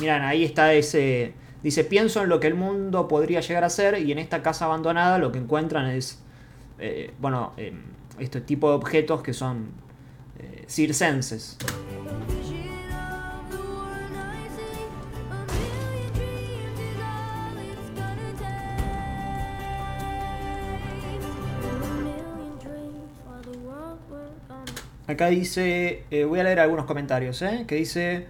Miran, 0.01 0.23
ahí 0.23 0.43
está 0.43 0.73
ese. 0.73 1.42
Dice, 1.63 1.85
pienso 1.85 2.21
en 2.21 2.29
lo 2.29 2.41
que 2.41 2.47
el 2.47 2.55
mundo 2.55 3.07
podría 3.07 3.39
llegar 3.39 3.63
a 3.63 3.69
ser 3.69 3.97
y 3.97 4.11
en 4.11 4.19
esta 4.19 4.43
casa 4.43 4.65
abandonada 4.65 5.17
lo 5.17 5.31
que 5.31 5.39
encuentran 5.39 5.87
es, 5.87 6.21
eh, 6.77 7.13
bueno, 7.19 7.53
eh, 7.55 7.73
este 8.19 8.41
tipo 8.41 8.69
de 8.69 8.75
objetos 8.75 9.23
que 9.23 9.31
son 9.31 9.71
eh, 10.39 10.65
circenses. 10.67 11.57
Acá 25.05 25.27
dice, 25.27 26.05
eh, 26.11 26.23
voy 26.23 26.39
a 26.39 26.43
leer 26.43 26.59
algunos 26.59 26.85
comentarios, 26.85 27.41
¿eh? 27.41 27.65
que 27.67 27.75
dice, 27.75 28.25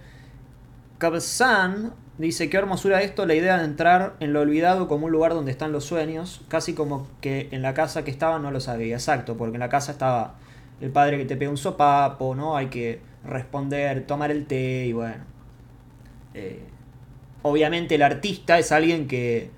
Kabsan 0.98 2.03
dice, 2.18 2.48
qué 2.48 2.56
hermosura 2.56 3.02
esto, 3.02 3.26
la 3.26 3.34
idea 3.34 3.58
de 3.58 3.64
entrar 3.64 4.14
en 4.20 4.32
lo 4.32 4.40
olvidado 4.40 4.88
como 4.88 5.06
un 5.06 5.12
lugar 5.12 5.34
donde 5.34 5.50
están 5.50 5.72
los 5.72 5.84
sueños, 5.84 6.42
casi 6.48 6.74
como 6.74 7.08
que 7.20 7.48
en 7.50 7.62
la 7.62 7.74
casa 7.74 8.04
que 8.04 8.10
estaba 8.10 8.38
no 8.38 8.50
lo 8.50 8.60
sabía, 8.60 8.96
exacto, 8.96 9.36
porque 9.36 9.56
en 9.56 9.60
la 9.60 9.68
casa 9.68 9.92
estaba 9.92 10.36
el 10.80 10.90
padre 10.90 11.18
que 11.18 11.24
te 11.24 11.36
pega 11.36 11.50
un 11.50 11.56
sopapo, 11.56 12.34
¿no? 12.34 12.56
Hay 12.56 12.66
que 12.66 13.00
responder, 13.24 14.06
tomar 14.06 14.30
el 14.30 14.46
té 14.46 14.86
y 14.86 14.92
bueno. 14.92 15.24
Eh, 16.34 16.60
obviamente 17.42 17.94
el 17.94 18.02
artista 18.02 18.58
es 18.58 18.72
alguien 18.72 19.06
que, 19.06 19.50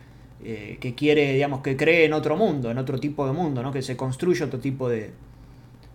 eh, 0.44 0.78
que 0.80 0.94
quiere, 0.94 1.32
digamos, 1.32 1.60
que 1.60 1.76
cree 1.76 2.04
en 2.04 2.12
otro 2.12 2.36
mundo, 2.36 2.70
en 2.70 2.78
otro 2.78 2.98
tipo 2.98 3.26
de 3.26 3.32
mundo, 3.32 3.62
¿no? 3.62 3.72
Que 3.72 3.82
se 3.82 3.96
construye 3.96 4.44
otro 4.44 4.60
tipo 4.60 4.88
de, 4.88 5.12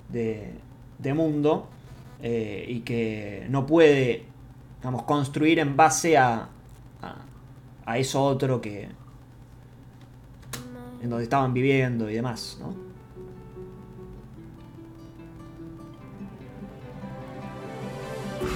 de, 0.10 0.54
de 1.00 1.14
mundo 1.14 1.70
eh, 2.24 2.66
y 2.68 2.82
que 2.82 3.46
no 3.50 3.66
puede, 3.66 4.24
digamos, 4.82 5.04
construir 5.04 5.60
en 5.60 5.78
base 5.78 6.18
a, 6.18 6.50
a, 7.02 7.16
a 7.86 7.98
eso 8.00 8.24
otro 8.24 8.60
que 8.60 8.90
en 11.02 11.10
donde 11.10 11.24
estaban 11.24 11.54
viviendo 11.54 12.10
y 12.10 12.16
demás, 12.16 12.58
¿no? 12.60 12.76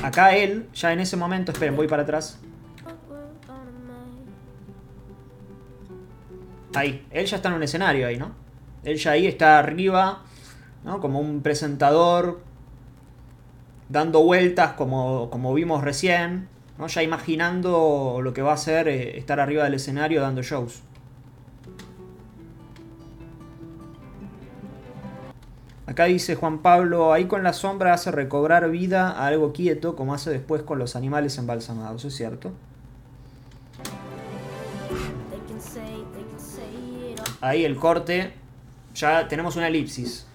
Acá 0.03 0.35
él, 0.35 0.67
ya 0.73 0.93
en 0.93 0.99
ese 0.99 1.17
momento, 1.17 1.51
esperen, 1.51 1.75
voy 1.75 1.87
para 1.87 2.03
atrás. 2.03 2.39
Ahí, 6.75 7.07
él 7.09 7.25
ya 7.25 7.37
está 7.37 7.49
en 7.49 7.55
un 7.55 7.63
escenario 7.63 8.07
ahí, 8.07 8.17
¿no? 8.17 8.31
Él 8.83 8.97
ya 8.97 9.11
ahí 9.11 9.25
está 9.25 9.57
arriba, 9.57 10.21
¿no? 10.83 10.99
Como 10.99 11.19
un 11.19 11.41
presentador, 11.41 12.41
dando 13.89 14.23
vueltas 14.23 14.73
como, 14.73 15.29
como 15.29 15.53
vimos 15.53 15.83
recién, 15.83 16.47
¿no? 16.77 16.87
Ya 16.87 17.03
imaginando 17.03 18.19
lo 18.21 18.33
que 18.33 18.41
va 18.41 18.53
a 18.53 18.57
ser 18.57 18.87
eh, 18.87 19.17
estar 19.17 19.39
arriba 19.39 19.63
del 19.63 19.75
escenario 19.75 20.21
dando 20.21 20.41
shows. 20.41 20.81
Acá 25.87 26.05
dice 26.05 26.35
Juan 26.35 26.59
Pablo, 26.59 27.13
ahí 27.13 27.25
con 27.25 27.43
la 27.43 27.53
sombra 27.53 27.93
hace 27.93 28.11
recobrar 28.11 28.69
vida 28.71 29.11
a 29.11 29.27
algo 29.27 29.53
quieto, 29.53 29.95
como 29.95 30.15
hace 30.15 30.31
después 30.31 30.63
con 30.63 30.79
los 30.79 30.95
animales 30.95 31.37
embalsamados, 31.37 32.03
¿es 32.05 32.15
cierto? 32.15 32.51
Ahí 37.39 37.63
el 37.63 37.75
corte, 37.75 38.33
ya 38.95 39.27
tenemos 39.27 39.55
una 39.55 39.67
elipsis. 39.67 40.25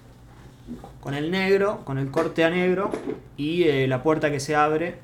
Con 0.99 1.13
el 1.13 1.31
negro, 1.31 1.83
con 1.85 1.97
el 1.97 2.11
corte 2.11 2.43
a 2.43 2.49
negro 2.49 2.91
y 3.37 3.63
eh, 3.63 3.87
la 3.87 4.03
puerta 4.03 4.31
que 4.31 4.39
se 4.39 4.55
abre. 4.55 4.99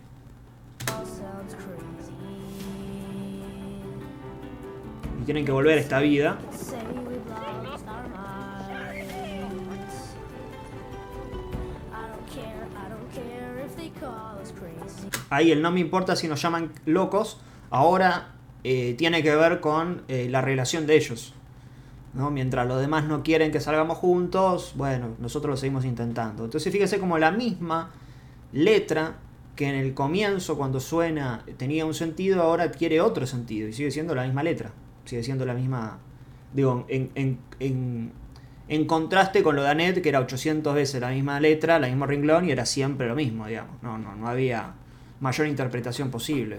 Y 5.22 5.26
tienen 5.26 5.46
que 5.46 5.52
volver 5.52 5.78
a 5.78 5.82
esta 5.82 6.00
vida. 6.00 6.38
Ahí 15.30 15.52
el 15.52 15.62
no 15.62 15.72
me 15.72 15.80
importa 15.80 16.16
si 16.16 16.28
nos 16.28 16.42
llaman 16.42 16.72
locos. 16.86 17.40
Ahora 17.70 18.36
eh, 18.64 18.96
tiene 18.98 19.24
que 19.24 19.36
ver 19.36 19.60
con 19.60 20.04
eh, 20.08 20.28
la 20.30 20.42
relación 20.42 20.88
de 20.88 20.96
ellos. 20.96 21.34
¿No? 22.14 22.32
Mientras 22.32 22.68
los 22.68 22.80
demás 22.82 23.06
no 23.06 23.24
quieren 23.24 23.52
que 23.52 23.60
salgamos 23.60 23.98
juntos, 23.98 24.74
bueno, 24.76 25.10
nosotros 25.20 25.52
lo 25.52 25.58
seguimos 25.58 25.86
intentando. 25.86 26.46
Entonces 26.46 26.72
fíjese 26.72 27.00
como 27.00 27.18
la 27.18 27.32
misma 27.32 27.92
letra 28.54 29.18
que 29.56 29.68
en 29.70 29.76
el 29.76 29.94
comienzo 29.94 30.58
cuando 30.58 30.80
suena 30.80 31.44
tenía 31.58 31.86
un 31.86 31.94
sentido, 31.94 32.42
ahora 32.44 32.64
adquiere 32.66 33.02
otro 33.02 33.26
sentido 33.26 33.68
y 33.68 33.74
sigue 33.74 33.92
siendo 33.92 34.14
la 34.16 34.24
misma 34.24 34.44
letra. 34.44 34.72
Sigue 35.06 35.24
siendo 35.24 35.46
la 35.46 35.54
misma... 35.54 35.98
Digo, 36.54 36.86
en, 36.90 37.10
en- 37.16 37.40
en- 37.60 38.12
en 38.70 38.86
contraste 38.86 39.44
con 39.44 39.56
lo 39.56 39.64
de 39.64 39.70
Annette, 39.70 40.02
que 40.02 40.10
era 40.10 40.20
800 40.20 40.76
veces 40.76 41.00
la 41.00 41.10
misma 41.10 41.40
letra, 41.40 41.80
la 41.80 41.88
misma 41.88 42.06
renglón 42.06 42.46
y 42.50 42.52
era 42.52 42.66
siempre 42.66 43.08
lo 43.08 43.16
mismo, 43.16 43.48
digamos. 43.48 43.82
No, 43.82 43.98
no, 43.98 44.14
no 44.16 44.28
había 44.28 44.74
mayor 45.22 45.48
interpretación 45.48 46.12
posible. 46.12 46.58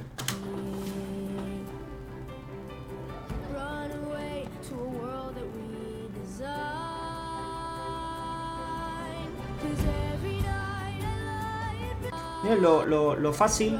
Lo, 12.56 13.32
fácil, 13.32 13.78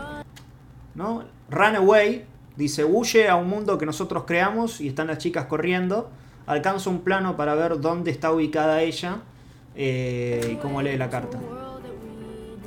¿no? 0.94 1.24
Run 1.50 1.76
away, 1.76 2.26
dice, 2.56 2.84
huye 2.84 3.28
a 3.28 3.36
un 3.36 3.48
mundo 3.48 3.78
que 3.78 3.86
nosotros 3.86 4.24
creamos 4.26 4.80
y 4.80 4.88
están 4.88 5.06
las 5.06 5.18
chicas 5.18 5.46
corriendo. 5.46 6.10
Alcanza 6.46 6.90
un 6.90 7.00
plano 7.00 7.36
para 7.36 7.54
ver 7.54 7.80
dónde 7.80 8.10
está 8.10 8.32
ubicada 8.32 8.82
ella 8.82 9.18
eh, 9.74 10.52
y 10.52 10.56
cómo 10.56 10.82
lee 10.82 10.96
la 10.96 11.08
carta. 11.08 11.38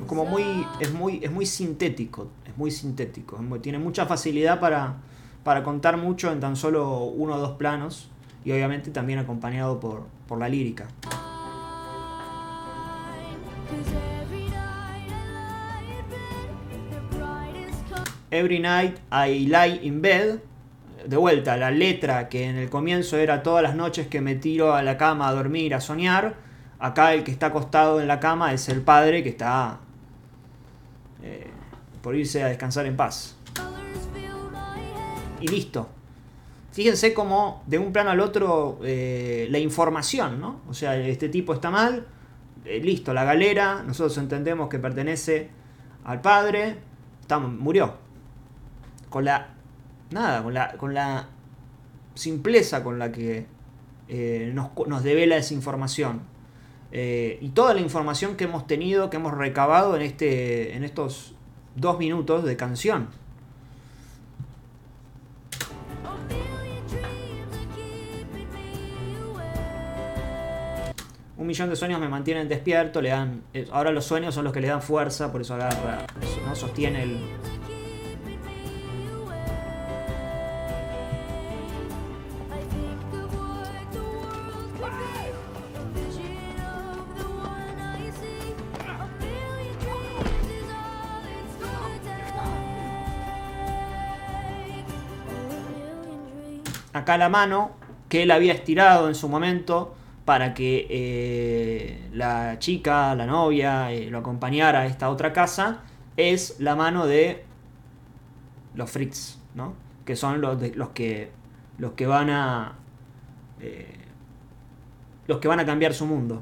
Como 0.06 0.24
muy, 0.24 0.44
es 0.80 0.92
muy, 0.92 1.20
es 1.22 1.30
muy 1.30 1.46
sintético, 1.46 2.28
es 2.46 2.56
muy 2.56 2.70
sintético, 2.70 3.38
tiene 3.60 3.78
mucha 3.78 4.06
facilidad 4.06 4.60
para, 4.60 4.96
para 5.44 5.62
contar 5.62 5.96
mucho 5.96 6.32
en 6.32 6.40
tan 6.40 6.56
solo 6.56 7.04
uno 7.04 7.36
o 7.36 7.38
dos 7.38 7.52
planos 7.52 8.10
y 8.44 8.52
obviamente 8.52 8.90
también 8.90 9.20
acompañado 9.20 9.78
por, 9.78 10.04
por 10.26 10.38
la 10.38 10.48
lírica. 10.48 10.88
Every 18.32 18.60
night 18.60 18.96
I 19.12 19.46
lie 19.46 19.78
in 19.82 20.00
bed. 20.00 20.40
De 21.06 21.16
vuelta, 21.18 21.58
la 21.58 21.70
letra 21.70 22.30
que 22.30 22.44
en 22.44 22.56
el 22.56 22.70
comienzo 22.70 23.18
era 23.18 23.42
todas 23.42 23.62
las 23.62 23.74
noches 23.74 24.06
que 24.06 24.22
me 24.22 24.36
tiro 24.36 24.74
a 24.74 24.82
la 24.82 24.96
cama 24.96 25.28
a 25.28 25.32
dormir, 25.32 25.74
a 25.74 25.82
soñar. 25.82 26.36
Acá 26.78 27.12
el 27.12 27.24
que 27.24 27.30
está 27.30 27.46
acostado 27.46 28.00
en 28.00 28.08
la 28.08 28.20
cama 28.20 28.54
es 28.54 28.70
el 28.70 28.80
padre 28.80 29.22
que 29.22 29.28
está 29.28 29.80
eh, 31.22 31.50
por 32.00 32.16
irse 32.16 32.42
a 32.42 32.46
descansar 32.46 32.86
en 32.86 32.96
paz. 32.96 33.36
Y 35.40 35.48
listo. 35.48 35.90
Fíjense 36.70 37.12
cómo 37.12 37.62
de 37.66 37.78
un 37.78 37.92
plano 37.92 38.12
al 38.12 38.20
otro 38.20 38.78
eh, 38.82 39.46
la 39.50 39.58
información, 39.58 40.40
¿no? 40.40 40.62
O 40.70 40.72
sea, 40.72 40.96
este 40.96 41.28
tipo 41.28 41.52
está 41.52 41.70
mal, 41.70 42.06
eh, 42.64 42.80
listo, 42.80 43.12
la 43.12 43.24
galera, 43.24 43.82
nosotros 43.86 44.16
entendemos 44.16 44.70
que 44.70 44.78
pertenece 44.78 45.50
al 46.04 46.22
padre, 46.22 46.78
está, 47.20 47.38
murió. 47.38 48.00
Con 49.12 49.26
la. 49.26 49.48
Nada, 50.10 50.42
con 50.42 50.54
la, 50.54 50.72
con 50.72 50.94
la 50.94 51.28
simpleza 52.14 52.82
con 52.82 52.98
la 52.98 53.12
que 53.12 53.46
eh, 54.08 54.50
nos, 54.52 54.70
nos 54.86 55.02
devela 55.02 55.36
esa 55.36 55.54
información. 55.54 56.22
Eh, 56.90 57.38
y 57.40 57.50
toda 57.50 57.72
la 57.74 57.80
información 57.80 58.36
que 58.36 58.44
hemos 58.44 58.66
tenido, 58.66 59.08
que 59.08 59.16
hemos 59.16 59.32
recabado 59.32 59.96
en, 59.96 60.02
este, 60.02 60.74
en 60.76 60.84
estos 60.84 61.34
dos 61.76 61.98
minutos 61.98 62.44
de 62.44 62.56
canción. 62.56 63.08
Un 71.36 71.46
millón 71.46 71.70
de 71.70 71.76
sueños 71.76 71.98
me 71.98 72.08
mantienen 72.08 72.48
despierto, 72.48 73.00
le 73.00 73.08
dan. 73.08 73.42
eh, 73.52 73.66
Ahora 73.72 73.90
los 73.90 74.04
sueños 74.04 74.34
son 74.34 74.44
los 74.44 74.52
que 74.52 74.60
le 74.60 74.68
dan 74.68 74.80
fuerza, 74.82 75.32
por 75.32 75.40
eso 75.40 75.54
agarra, 75.54 76.06
sostiene 76.54 77.02
el. 77.02 77.18
Acá 97.02 97.18
la 97.18 97.28
mano 97.28 97.72
que 98.08 98.22
él 98.22 98.30
había 98.30 98.52
estirado 98.52 99.08
en 99.08 99.16
su 99.16 99.28
momento 99.28 99.92
para 100.24 100.54
que 100.54 100.86
eh, 100.88 102.08
la 102.12 102.60
chica, 102.60 103.12
la 103.16 103.26
novia, 103.26 103.90
eh, 103.90 104.08
lo 104.08 104.18
acompañara 104.18 104.82
a 104.82 104.86
esta 104.86 105.10
otra 105.10 105.32
casa, 105.32 105.80
es 106.16 106.60
la 106.60 106.76
mano 106.76 107.08
de 107.08 107.44
los 108.76 108.88
freaks, 108.88 109.40
¿no? 109.56 109.74
Que 110.04 110.14
son 110.14 110.40
los, 110.40 110.76
los 110.76 110.90
que 110.90 111.32
los 111.76 111.94
que 111.94 112.06
van 112.06 112.30
a 112.30 112.74
eh, 113.58 113.96
los 115.26 115.38
que 115.38 115.48
van 115.48 115.58
a 115.58 115.66
cambiar 115.66 115.92
su 115.92 116.06
mundo, 116.06 116.40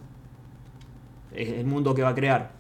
el 1.32 1.64
mundo 1.64 1.94
que 1.94 2.02
va 2.02 2.10
a 2.10 2.14
crear. 2.14 2.50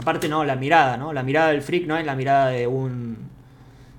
Aparte 0.00 0.30
no, 0.30 0.44
la 0.44 0.56
mirada, 0.56 0.96
¿no? 0.96 1.12
La 1.12 1.22
mirada 1.22 1.50
del 1.50 1.60
freak 1.60 1.86
no 1.86 1.98
es 1.98 2.06
la 2.06 2.16
mirada 2.16 2.48
de 2.48 2.66
un 2.66 3.18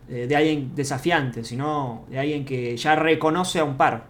eh, 0.10 0.26
de 0.28 0.36
alguien 0.36 0.74
desafiante, 0.76 1.44
sino 1.44 2.06
de 2.10 2.18
alguien 2.18 2.44
que 2.44 2.76
ya 2.76 2.96
reconoce 2.96 3.60
a 3.60 3.64
un 3.64 3.78
par. 3.78 4.06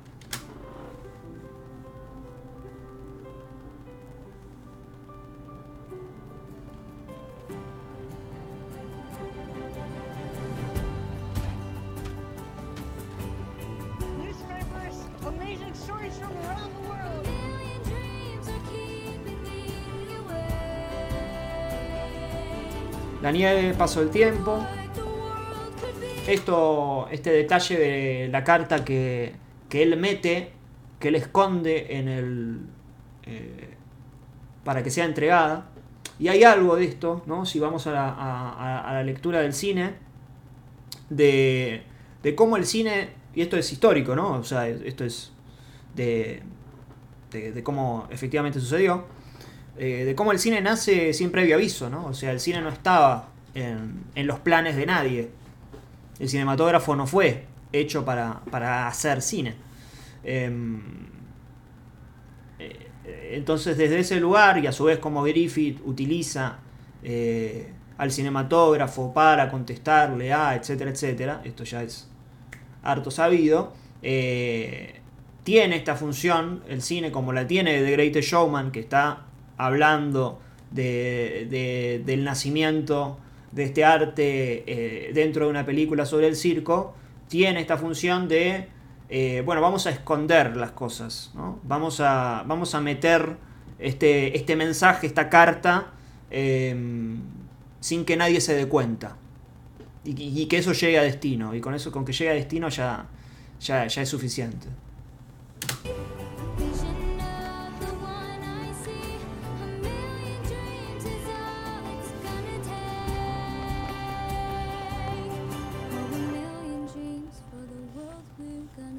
Nieve 23.31 23.73
pasó 23.77 24.01
el 24.01 24.09
tiempo. 24.09 24.59
Esto, 26.27 27.07
este 27.11 27.31
detalle 27.31 27.77
de 27.77 28.27
la 28.29 28.43
carta 28.43 28.85
que, 28.85 29.33
que 29.69 29.83
él 29.83 29.97
mete, 29.97 30.51
que 30.99 31.09
él 31.09 31.15
esconde 31.15 31.97
en 31.97 32.07
el. 32.07 32.59
eh, 33.23 33.75
para 34.63 34.83
que 34.83 34.91
sea 34.91 35.05
entregada. 35.05 35.69
Y 36.19 36.27
hay 36.27 36.43
algo 36.43 36.75
de 36.75 36.85
esto, 36.85 37.23
¿no? 37.25 37.45
Si 37.45 37.59
vamos 37.59 37.87
a 37.87 37.91
la, 37.91 39.03
lectura 39.03 39.39
del 39.39 39.53
cine, 39.53 39.95
de, 41.09 41.81
de 42.21 42.35
cómo 42.35 42.57
el 42.57 42.65
cine, 42.65 43.09
y 43.33 43.41
esto 43.41 43.57
es 43.57 43.71
histórico, 43.71 44.15
¿no? 44.15 44.33
O 44.33 44.43
sea, 44.43 44.67
esto 44.67 45.03
es 45.03 45.31
de, 45.95 46.43
de 47.31 47.63
cómo 47.63 48.07
efectivamente 48.11 48.59
sucedió, 48.59 49.05
eh, 49.77 50.03
de 50.05 50.15
cómo 50.15 50.31
el 50.31 50.39
cine 50.39 50.61
nace 50.61 51.13
sin 51.13 51.31
previo 51.31 51.55
aviso, 51.55 51.89
¿no? 51.89 52.05
O 52.05 52.13
sea, 52.13 52.31
el 52.31 52.39
cine 52.39 52.61
no 52.61 52.69
estaba 52.69 53.29
en, 53.53 54.03
en 54.15 54.27
los 54.27 54.39
planes 54.39 54.75
de 54.75 54.85
nadie. 54.85 55.29
El 56.19 56.29
cinematógrafo 56.29 56.95
no 56.95 57.07
fue 57.07 57.45
hecho 57.73 58.05
para, 58.05 58.41
para 58.51 58.87
hacer 58.87 59.21
cine. 59.21 59.55
Em, 60.23 60.81
eh, 62.59 62.91
entonces, 63.31 63.77
desde 63.77 63.99
ese 63.99 64.19
lugar, 64.19 64.57
y 64.63 64.67
a 64.67 64.71
su 64.71 64.85
vez 64.85 64.99
como 64.99 65.23
Griffith 65.23 65.79
utiliza 65.85 66.59
eh, 67.03 67.71
al 67.97 68.11
cinematógrafo 68.11 69.13
para 69.13 69.49
contestarle 69.49 70.33
a, 70.33 70.55
etcétera, 70.55 70.91
etcétera, 70.91 71.41
esto 71.43 71.63
ya 71.63 71.83
es 71.83 72.09
harto 72.83 73.11
sabido, 73.11 73.73
eh, 74.01 75.01
tiene 75.43 75.75
esta 75.75 75.95
función, 75.95 76.63
el 76.67 76.81
cine 76.81 77.11
como 77.11 77.33
la 77.33 77.47
tiene 77.47 77.81
The 77.81 77.91
Greatest 77.91 78.29
Showman, 78.29 78.71
que 78.71 78.81
está 78.81 79.25
hablando 79.65 80.39
de- 80.71 81.47
de- 81.49 82.01
del 82.05 82.23
nacimiento 82.23 83.17
de 83.51 83.63
este 83.63 83.83
arte 83.83 84.63
eh, 84.65 85.11
dentro 85.13 85.45
de 85.45 85.51
una 85.51 85.65
película 85.65 86.05
sobre 86.05 86.27
el 86.27 86.35
circo, 86.35 86.95
tiene 87.27 87.59
esta 87.61 87.77
función 87.77 88.27
de, 88.27 88.67
eh, 89.09 89.41
bueno, 89.45 89.61
vamos 89.61 89.87
a 89.87 89.89
esconder 89.89 90.55
las 90.55 90.71
cosas, 90.71 91.31
¿no? 91.35 91.59
vamos, 91.63 91.99
a, 91.99 92.43
vamos 92.47 92.73
a 92.75 92.81
meter 92.81 93.35
este, 93.79 94.37
este 94.37 94.55
mensaje, 94.55 95.07
esta 95.07 95.27
carta, 95.29 95.87
eh, 96.29 96.75
sin 97.81 98.05
que 98.05 98.15
nadie 98.15 98.39
se 98.39 98.53
dé 98.55 98.67
cuenta. 98.67 99.17
Y, 100.05 100.41
y 100.41 100.45
que 100.47 100.57
eso 100.57 100.71
llegue 100.73 100.97
a 100.97 101.03
destino. 101.03 101.53
Y 101.53 101.61
con 101.61 101.73
eso, 101.75 101.91
con 101.91 102.05
que 102.05 102.11
llegue 102.13 102.31
a 102.31 102.33
destino 102.33 102.69
ya, 102.69 103.05
ya, 103.59 103.85
ya 103.87 104.01
es 104.01 104.09
suficiente. 104.09 104.67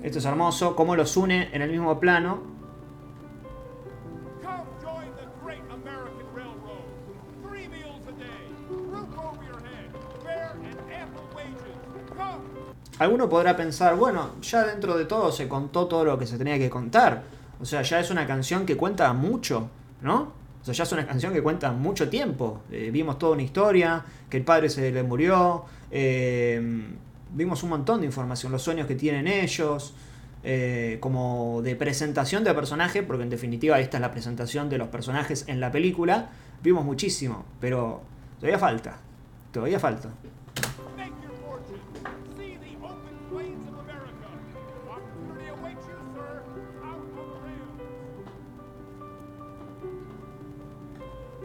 Esto 0.02 0.18
es 0.18 0.24
hermoso, 0.24 0.74
cómo 0.74 0.96
los 0.96 1.16
une 1.16 1.48
en 1.52 1.62
el 1.62 1.70
mismo 1.70 2.00
plano. 2.00 2.42
Alguno 12.98 13.28
podrá 13.28 13.56
pensar, 13.56 13.96
bueno, 13.96 14.30
ya 14.42 14.64
dentro 14.64 14.96
de 14.96 15.04
todo 15.06 15.32
se 15.32 15.48
contó 15.48 15.86
todo 15.86 16.04
lo 16.04 16.18
que 16.18 16.26
se 16.26 16.36
tenía 16.36 16.58
que 16.58 16.68
contar. 16.68 17.22
O 17.60 17.64
sea, 17.64 17.82
ya 17.82 18.00
es 18.00 18.10
una 18.10 18.26
canción 18.26 18.66
que 18.66 18.76
cuenta 18.76 19.12
mucho, 19.12 19.70
¿no? 20.00 20.32
O 20.60 20.64
sea, 20.64 20.74
ya 20.74 20.84
es 20.84 20.92
una 20.92 21.06
canción 21.06 21.32
que 21.32 21.42
cuenta 21.42 21.72
mucho 21.72 22.08
tiempo. 22.08 22.62
Eh, 22.70 22.90
vimos 22.92 23.18
toda 23.18 23.32
una 23.32 23.42
historia, 23.42 24.04
que 24.28 24.36
el 24.36 24.44
padre 24.44 24.68
se 24.68 24.90
le 24.90 25.02
murió, 25.02 25.64
eh, 25.90 26.86
vimos 27.34 27.62
un 27.62 27.70
montón 27.70 28.00
de 28.00 28.06
información, 28.06 28.52
los 28.52 28.62
sueños 28.62 28.86
que 28.86 28.94
tienen 28.94 29.26
ellos, 29.26 29.94
eh, 30.44 30.98
como 31.00 31.60
de 31.62 31.76
presentación 31.76 32.42
de 32.44 32.52
personaje, 32.54 33.02
porque 33.02 33.22
en 33.22 33.30
definitiva 33.30 33.78
esta 33.80 33.96
es 33.98 34.00
la 34.00 34.10
presentación 34.10 34.68
de 34.68 34.78
los 34.78 34.88
personajes 34.88 35.44
en 35.48 35.60
la 35.60 35.70
película. 35.70 36.30
Vimos 36.62 36.84
muchísimo, 36.84 37.44
pero 37.60 38.02
todavía 38.40 38.58
falta, 38.58 38.96
todavía 39.52 39.78
falta. 39.78 40.08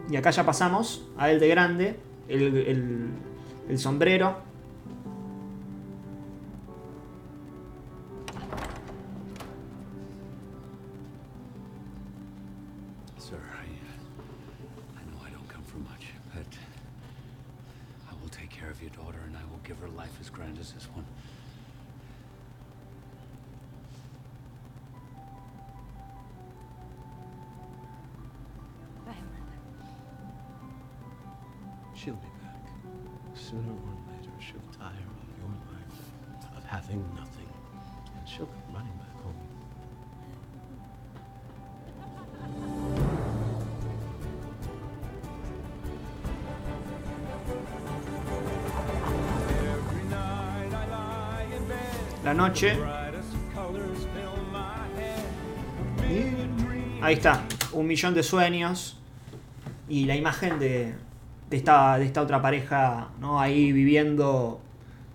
Y 0.10 0.16
acá 0.16 0.30
ya 0.32 0.46
pasamos 0.46 1.06
a 1.18 1.30
el 1.32 1.40
de 1.40 1.48
grande, 1.50 2.00
el- 2.30 3.10
el 3.70 3.80
sombrero. 3.80 4.38
As 20.28 20.32
grand 20.32 20.60
as 20.60 20.74
this 20.74 20.84
one. 20.94 21.06
She'll 31.96 32.14
be 32.16 32.28
back. 32.44 32.68
Sooner 33.36 33.72
or 33.72 33.96
later, 34.12 34.32
she'll 34.40 34.60
tire 34.78 34.90
of 34.90 35.38
your 35.40 35.50
life, 35.72 36.58
of 36.58 36.64
having 36.66 37.04
nothing, 37.16 37.37
la 52.28 52.34
noche. 52.34 52.78
Ahí 57.02 57.14
está, 57.14 57.46
un 57.72 57.88
millón 57.88 58.14
de 58.14 58.22
sueños. 58.22 59.00
Y 59.88 60.04
la 60.04 60.18
imagen 60.18 60.60
de, 60.60 60.94
esta, 61.52 61.98
de 61.98 62.04
esta 62.04 62.22
otra 62.22 62.42
pareja, 62.42 63.08
¿no? 63.22 63.40
Ahí 63.40 63.72
viviendo 63.72 64.60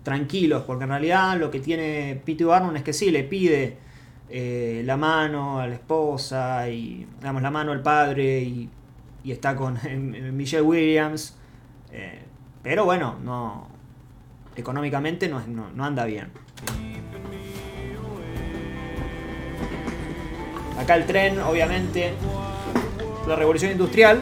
tranquilos, 0.01 0.63
porque 0.63 0.85
en 0.85 0.89
realidad 0.89 1.37
lo 1.37 1.51
que 1.51 1.59
tiene 1.59 2.19
P.T. 2.25 2.45
Barnum 2.45 2.75
es 2.77 2.81
que 2.81 2.93
sí, 2.93 3.11
le 3.11 3.23
pide 3.23 3.77
eh, 4.29 4.81
la 4.83 4.97
mano 4.97 5.59
a 5.59 5.67
la 5.67 5.75
esposa 5.75 6.67
y, 6.67 7.05
digamos, 7.19 7.43
la 7.43 7.51
mano 7.51 7.73
al 7.73 7.83
padre 7.83 8.41
y, 8.41 8.69
está 9.23 9.55
con 9.55 9.77
Michelle 10.35 10.63
Williams. 10.63 11.37
eh, 11.91 12.23
pero 12.63 12.85
bueno, 12.85 13.19
no 13.23 13.67
económicamente 14.55 15.27
no, 15.27 15.43
no 15.75 15.85
anda 15.85 16.05
bien. 16.05 16.42
Acá 20.79 20.95
el 20.95 21.05
tren, 21.05 21.39
obviamente, 21.39 22.13
la 23.27 23.35
revolución 23.35 23.71
industrial. 23.71 24.21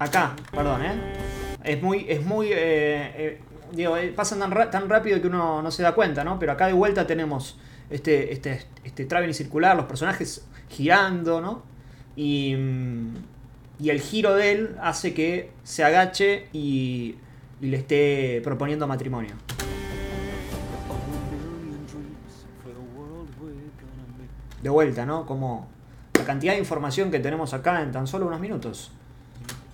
Acá, 0.00 0.36
perdón, 0.52 0.84
¿eh? 0.84 0.92
Es 1.64 1.82
muy, 1.82 2.06
es 2.08 2.24
muy, 2.24 2.52
eh, 2.52 2.56
eh, 2.56 3.40
digo, 3.72 3.96
eh, 3.96 4.12
pasan 4.14 4.38
tan 4.38 4.88
rápido 4.88 5.20
que 5.20 5.26
uno 5.26 5.60
no 5.60 5.70
se 5.72 5.82
da 5.82 5.92
cuenta, 5.92 6.22
¿no? 6.22 6.38
Pero 6.38 6.52
acá 6.52 6.68
de 6.68 6.72
vuelta 6.72 7.04
tenemos 7.04 7.58
este, 7.90 8.32
este, 8.32 8.66
este 8.84 9.04
traveling 9.04 9.34
circular, 9.34 9.76
los 9.76 9.86
personajes 9.86 10.46
girando, 10.68 11.40
¿no? 11.40 11.62
Y, 12.16 12.54
mm, 12.54 13.14
y 13.80 13.90
el 13.90 14.00
giro 14.00 14.34
de 14.34 14.52
él 14.52 14.76
hace 14.80 15.14
que 15.14 15.50
se 15.62 15.84
agache 15.84 16.48
y, 16.52 17.16
y 17.60 17.66
le 17.66 17.76
esté 17.76 18.40
proponiendo 18.42 18.86
matrimonio. 18.86 19.34
De 24.62 24.68
vuelta, 24.68 25.06
¿no? 25.06 25.24
Como 25.24 25.68
la 26.14 26.24
cantidad 26.24 26.54
de 26.54 26.58
información 26.58 27.10
que 27.10 27.20
tenemos 27.20 27.54
acá 27.54 27.80
en 27.82 27.92
tan 27.92 28.06
solo 28.08 28.26
unos 28.26 28.40
minutos. 28.40 28.90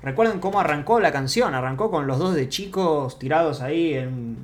Recuerden 0.02 0.38
cómo 0.40 0.60
arrancó 0.60 1.00
la 1.00 1.10
canción. 1.10 1.54
Arrancó 1.54 1.90
con 1.90 2.06
los 2.06 2.18
dos 2.18 2.34
de 2.34 2.50
chicos 2.50 3.18
tirados 3.18 3.62
ahí 3.62 3.94
en 3.94 4.36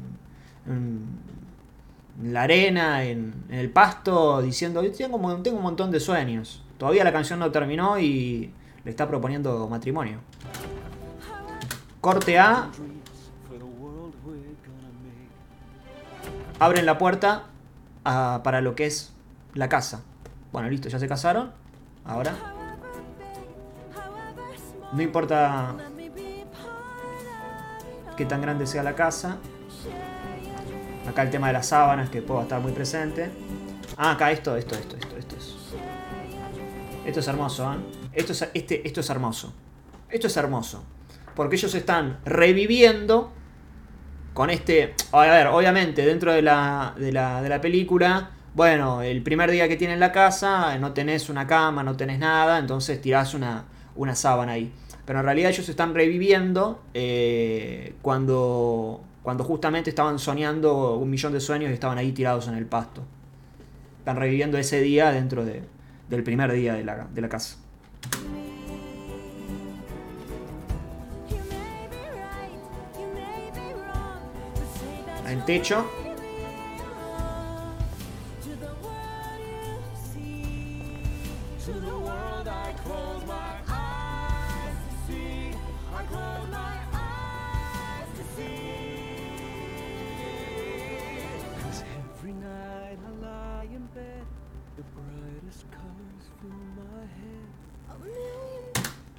la 2.22 2.42
arena, 2.42 3.04
en, 3.04 3.44
el 3.48 3.70
pasto, 3.70 4.42
diciendo, 4.42 4.83
tengo, 4.96 5.37
tengo 5.42 5.56
un 5.56 5.62
montón 5.62 5.90
de 5.90 6.00
sueños. 6.00 6.62
Todavía 6.78 7.04
la 7.04 7.12
canción 7.12 7.38
no 7.38 7.50
terminó 7.50 7.98
y 7.98 8.52
le 8.85 8.90
está 8.90 9.06
proponiendo 9.09 9.68
matrimonio. 9.68 10.18
Corte 12.00 12.38
A, 12.38 12.70
abren 16.59 16.87
la 16.87 16.98
puerta 16.98 17.44
a- 18.04 18.40
para 18.42 18.61
lo 18.61 18.74
que 18.74 18.87
es 18.87 19.12
la 19.54 19.68
casa. 19.68 20.02
Bueno, 20.52 20.68
listo, 20.68 20.88
ya 20.88 20.98
se 20.98 21.09
casaron. 21.09 21.52
Ahora, 22.04 22.35
no 24.92 25.02
importa 25.02 25.76
qué 28.16 28.24
tan 28.26 28.40
grande 28.42 28.66
sea 28.66 28.83
la 28.83 28.94
casa. 28.94 29.38
Acá 31.10 31.22
el 31.22 31.30
tema 31.30 31.48
de 31.48 31.54
las 31.54 31.66
sábanas 31.66 32.08
que 32.08 32.22
puedo 32.22 32.42
estar 32.42 32.60
muy 32.60 32.70
presente. 32.70 33.30
Ah, 33.96 34.12
acá 34.12 34.30
esto, 34.30 34.56
esto, 34.56 34.76
esto, 34.76 34.96
esto, 34.96 35.16
esto 35.16 35.36
es. 35.36 35.56
Esto 37.04 37.18
es 37.18 37.26
hermoso, 37.26 37.72
¿eh? 37.72 37.76
Esto 38.12 38.32
es, 38.32 38.48
este, 38.54 38.86
esto 38.86 39.00
es 39.00 39.10
hermoso. 39.10 39.52
Esto 40.08 40.28
es 40.28 40.36
hermoso. 40.36 40.84
Porque 41.34 41.56
ellos 41.56 41.74
están 41.74 42.20
reviviendo 42.24 43.32
con 44.34 44.50
este. 44.50 44.94
A 45.10 45.22
ver, 45.22 45.48
obviamente, 45.48 46.06
dentro 46.06 46.32
de 46.32 46.42
la, 46.42 46.94
de 46.96 47.10
la, 47.10 47.42
de 47.42 47.48
la 47.48 47.60
película. 47.60 48.30
Bueno, 48.54 49.02
el 49.02 49.20
primer 49.22 49.50
día 49.50 49.66
que 49.66 49.76
tienen 49.76 49.98
la 49.98 50.12
casa, 50.12 50.78
no 50.78 50.92
tenés 50.92 51.28
una 51.28 51.48
cama, 51.48 51.82
no 51.82 51.96
tenés 51.96 52.20
nada, 52.20 52.58
entonces 52.58 53.00
tirás 53.00 53.34
una, 53.34 53.64
una 53.96 54.14
sábana 54.14 54.52
ahí. 54.52 54.72
Pero 55.04 55.18
en 55.18 55.24
realidad 55.24 55.50
ellos 55.50 55.68
están 55.68 55.92
reviviendo 55.92 56.82
eh, 56.94 57.94
cuando, 58.00 59.02
cuando 59.22 59.44
justamente 59.44 59.90
estaban 59.90 60.18
soñando 60.18 60.96
un 60.96 61.11
millón 61.11 61.33
de 61.33 61.40
sueños 61.40 61.70
y 61.70 61.74
estaban 61.74 61.98
ahí 61.98 62.12
tirados 62.12 62.48
en 62.48 62.54
el 62.54 62.66
pasto. 62.66 63.02
Están 63.98 64.16
reviviendo 64.16 64.56
ese 64.59 64.80
día 64.80 65.11
dentro 65.12 65.44
de- 65.44 65.62
del 66.09 66.22
primer 66.22 66.50
día 66.52 66.74
de 66.74 66.85
la, 66.85 67.06
de 67.12 67.20
la 67.20 67.28
casa. 67.28 67.56
El 75.28 75.44
techo. 75.44 75.85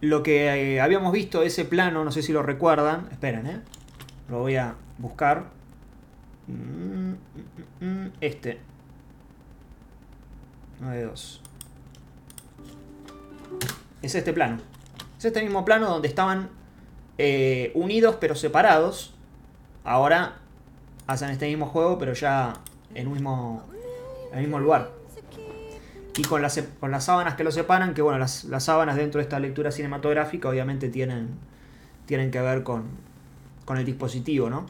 Lo 0.02 0.24
que 0.24 0.74
eh, 0.76 0.82
habíamos 0.82 1.14
visto, 1.14 1.44
ese 1.44 1.64
plano, 1.64 2.04
no 2.04 2.12
sé 2.12 2.24
si 2.24 2.34
lo 2.34 2.42
recuerdan. 2.42 3.08
Esperen, 3.12 3.46
¿eh? 3.46 3.62
Lo 4.30 4.40
voy 4.40 4.56
a 4.56 4.76
buscar. 4.98 5.46
Mm, 6.48 7.12
mm, 7.12 7.86
mm, 7.86 8.12
Este. 8.20 8.60
9.2. 10.82 11.40
Es 14.02 14.16
este 14.16 14.34
plano. 14.34 14.58
Es 15.20 15.26
este 15.26 15.44
mismo 15.44 15.64
plano 15.64 15.88
donde 15.88 16.08
estaban 16.08 16.50
eh, 17.20 17.72
unidos 17.76 18.18
pero 18.20 18.34
separados. 18.34 19.14
Ahora 19.84 20.38
hacen 21.06 21.30
este 21.30 21.48
mismo 21.48 21.68
juego 21.68 22.00
pero 22.00 22.14
ya 22.14 22.56
en 22.96 23.08
un 23.08 23.14
mismo, 23.14 23.64
en 24.32 24.40
el 24.40 24.46
mismo 24.46 24.60
lugar. 24.60 25.01
Y 26.18 26.24
con 26.24 26.42
las, 26.42 26.62
con 26.80 26.92
las 26.92 27.06
sábanas 27.06 27.36
que 27.36 27.44
lo 27.44 27.52
separan, 27.52 27.94
que 27.94 28.02
bueno, 28.02 28.20
las, 28.20 28.44
las 28.46 28.66
sábanas 28.66 28.96
dentro 28.96 29.20
de 29.20 29.24
esta 29.24 29.40
lectura 29.40 29.72
cinematográfica 29.72 30.50
obviamente 30.50 30.90
tienen, 30.90 31.30
tienen 32.06 32.32
que 32.32 32.42
ver 32.42 32.64
con, 32.64 32.84
con 33.66 33.78
el 33.78 33.86
dispositivo, 33.86 34.50
¿no? 34.50 34.66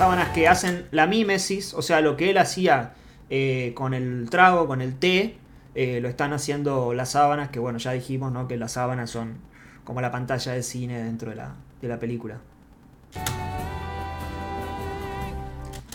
Sábanas 0.00 0.30
que 0.30 0.48
hacen 0.48 0.86
la 0.92 1.06
mímesis, 1.06 1.74
o 1.74 1.82
sea, 1.82 2.00
lo 2.00 2.16
que 2.16 2.30
él 2.30 2.38
hacía 2.38 2.94
eh, 3.28 3.72
con 3.74 3.92
el 3.92 4.30
trago, 4.30 4.66
con 4.66 4.80
el 4.80 4.98
té, 4.98 5.36
eh, 5.74 6.00
lo 6.00 6.08
están 6.08 6.32
haciendo 6.32 6.94
las 6.94 7.10
sábanas, 7.10 7.50
que 7.50 7.58
bueno, 7.58 7.78
ya 7.78 7.92
dijimos, 7.92 8.32
¿no? 8.32 8.48
Que 8.48 8.56
las 8.56 8.72
sábanas 8.72 9.10
son 9.10 9.42
como 9.84 10.00
la 10.00 10.10
pantalla 10.10 10.52
de 10.52 10.62
cine 10.62 11.02
dentro 11.02 11.28
de 11.28 11.36
la, 11.36 11.54
de 11.82 11.88
la 11.88 11.98
película. 11.98 12.38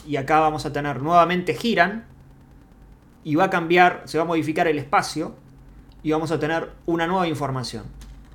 Y 0.05 0.17
acá 0.17 0.39
vamos 0.39 0.67
a 0.67 0.71
tener 0.71 1.01
nuevamente 1.01 1.55
giran. 1.55 2.05
Y 3.23 3.33
va 3.33 3.45
a 3.45 3.49
cambiar, 3.49 4.03
se 4.05 4.19
va 4.19 4.23
a 4.23 4.27
modificar 4.27 4.67
el 4.67 4.77
espacio. 4.77 5.33
Y 6.03 6.11
vamos 6.11 6.29
a 6.29 6.39
tener 6.39 6.69
una 6.85 7.07
nueva 7.07 7.27
información. 7.27 7.85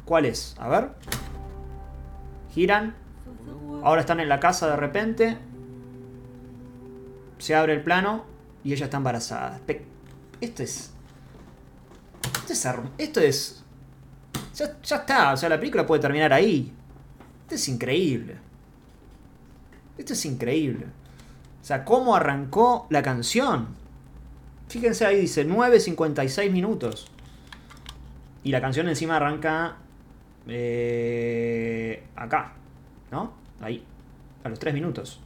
¿Cuál 0.04 0.26
es? 0.26 0.56
A 0.58 0.68
ver. 0.68 0.88
Giran. 2.52 2.96
Ahora 3.84 4.00
están 4.00 4.18
en 4.18 4.28
la 4.28 4.40
casa 4.40 4.68
de 4.68 4.74
repente. 4.74 5.38
Se 7.40 7.54
abre 7.54 7.72
el 7.74 7.82
plano 7.82 8.24
y 8.62 8.72
ella 8.72 8.84
está 8.84 8.96
embarazada. 8.98 9.60
Esto 10.40 10.62
es. 10.62 10.92
Esto 12.22 12.52
es. 12.52 12.64
herm- 12.66 12.90
Esto 12.98 13.20
es. 13.20 13.64
Ya, 14.54 14.76
ya 14.82 14.96
está. 14.96 15.32
O 15.32 15.36
sea, 15.36 15.48
la 15.48 15.58
película 15.58 15.86
puede 15.86 16.00
terminar 16.02 16.32
ahí. 16.32 16.72
Esto 17.42 17.54
es 17.56 17.68
increíble. 17.68 18.36
Esto 19.98 20.12
es 20.12 20.24
increíble. 20.26 20.86
O 21.60 21.64
sea, 21.64 21.84
cómo 21.84 22.14
arrancó 22.14 22.86
la 22.90 23.02
canción. 23.02 23.68
Fíjense 24.68 25.04
ahí, 25.04 25.20
dice 25.22 25.46
9.56 25.46 26.50
minutos. 26.50 27.10
Y 28.44 28.50
la 28.52 28.60
canción 28.60 28.88
encima 28.88 29.16
arranca 29.16 29.76
eh, 30.46 32.02
acá, 32.16 32.52
¿no? 33.10 33.32
Ahí, 33.60 33.84
a 34.44 34.48
los 34.48 34.58
3 34.58 34.72
minutos. 34.72 35.20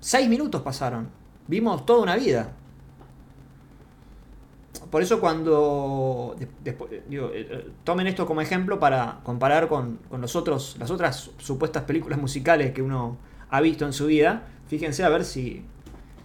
6 0.00 0.28
minutos 0.28 0.62
pasaron. 0.62 1.08
Vimos 1.48 1.84
toda 1.84 2.02
una 2.02 2.14
vida. 2.14 2.52
Por 4.90 5.02
eso 5.02 5.20
cuando 5.20 6.36
de- 6.38 6.48
después, 6.64 6.92
eh, 6.92 7.02
eh, 7.10 7.70
tomen 7.84 8.06
esto 8.06 8.26
como 8.26 8.40
ejemplo 8.40 8.78
para 8.78 9.20
comparar 9.22 9.68
con, 9.68 9.98
con 10.08 10.20
los 10.20 10.36
otros, 10.36 10.76
las 10.78 10.90
otras 10.90 11.30
supuestas 11.38 11.82
películas 11.84 12.18
musicales 12.18 12.72
que 12.72 12.80
uno 12.80 13.16
ha 13.50 13.60
visto 13.60 13.84
en 13.84 13.92
su 13.92 14.06
vida, 14.06 14.44
fíjense 14.68 15.04
a 15.04 15.08
ver 15.08 15.24
si, 15.24 15.62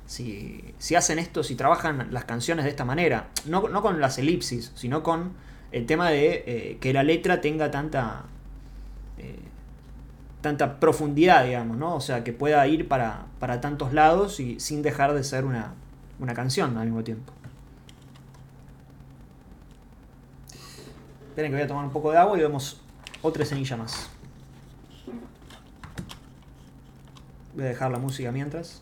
si, 0.06 0.64
si 0.78 0.96
hacen 0.96 1.20
esto, 1.20 1.44
si 1.44 1.56
trabajan 1.56 2.10
las 2.12 2.26
canciones 2.26 2.64
de 2.66 2.70
esta 2.72 2.86
manera. 2.86 3.30
No, 3.46 3.68
no 3.70 3.82
con 3.82 4.00
las 4.00 4.18
elipsis, 4.18 4.72
sino 4.76 5.04
con 5.04 5.32
el 5.72 5.86
tema 5.86 6.10
de 6.10 6.44
eh, 6.46 6.78
que 6.80 6.94
la 6.94 7.04
letra 7.04 7.42
tenga 7.42 7.72
tanta, 7.72 8.26
tanta 10.44 10.80
profundidad, 10.80 11.46
digamos, 11.46 11.78
¿no? 11.78 11.96
O 11.96 12.02
sea, 12.02 12.24
que 12.24 12.34
pueda 12.34 12.68
ir 12.68 12.88
para, 12.88 13.26
para 13.40 13.62
tantos 13.62 13.94
lados 13.94 14.40
y 14.42 14.60
sin 14.60 14.84
dejar 14.84 15.14
de 15.14 15.24
ser 15.24 15.46
una, 15.46 15.74
una 16.20 16.36
canción 16.36 16.78
al 16.78 16.86
mismo 16.86 17.04
tiempo. 17.04 17.34
Esperen 21.30 21.50
que 21.50 21.56
voy 21.56 21.64
a 21.64 21.68
tomar 21.68 21.86
un 21.86 21.92
poco 21.92 22.12
de 22.12 22.18
agua 22.18 22.38
y 22.38 22.42
vemos 22.42 22.82
otra 23.24 23.44
escenilla 23.44 23.78
más. 23.78 24.10
Voy 27.56 27.64
a 27.64 27.68
dejar 27.70 27.90
la 27.90 27.98
música 27.98 28.32
mientras. 28.32 28.82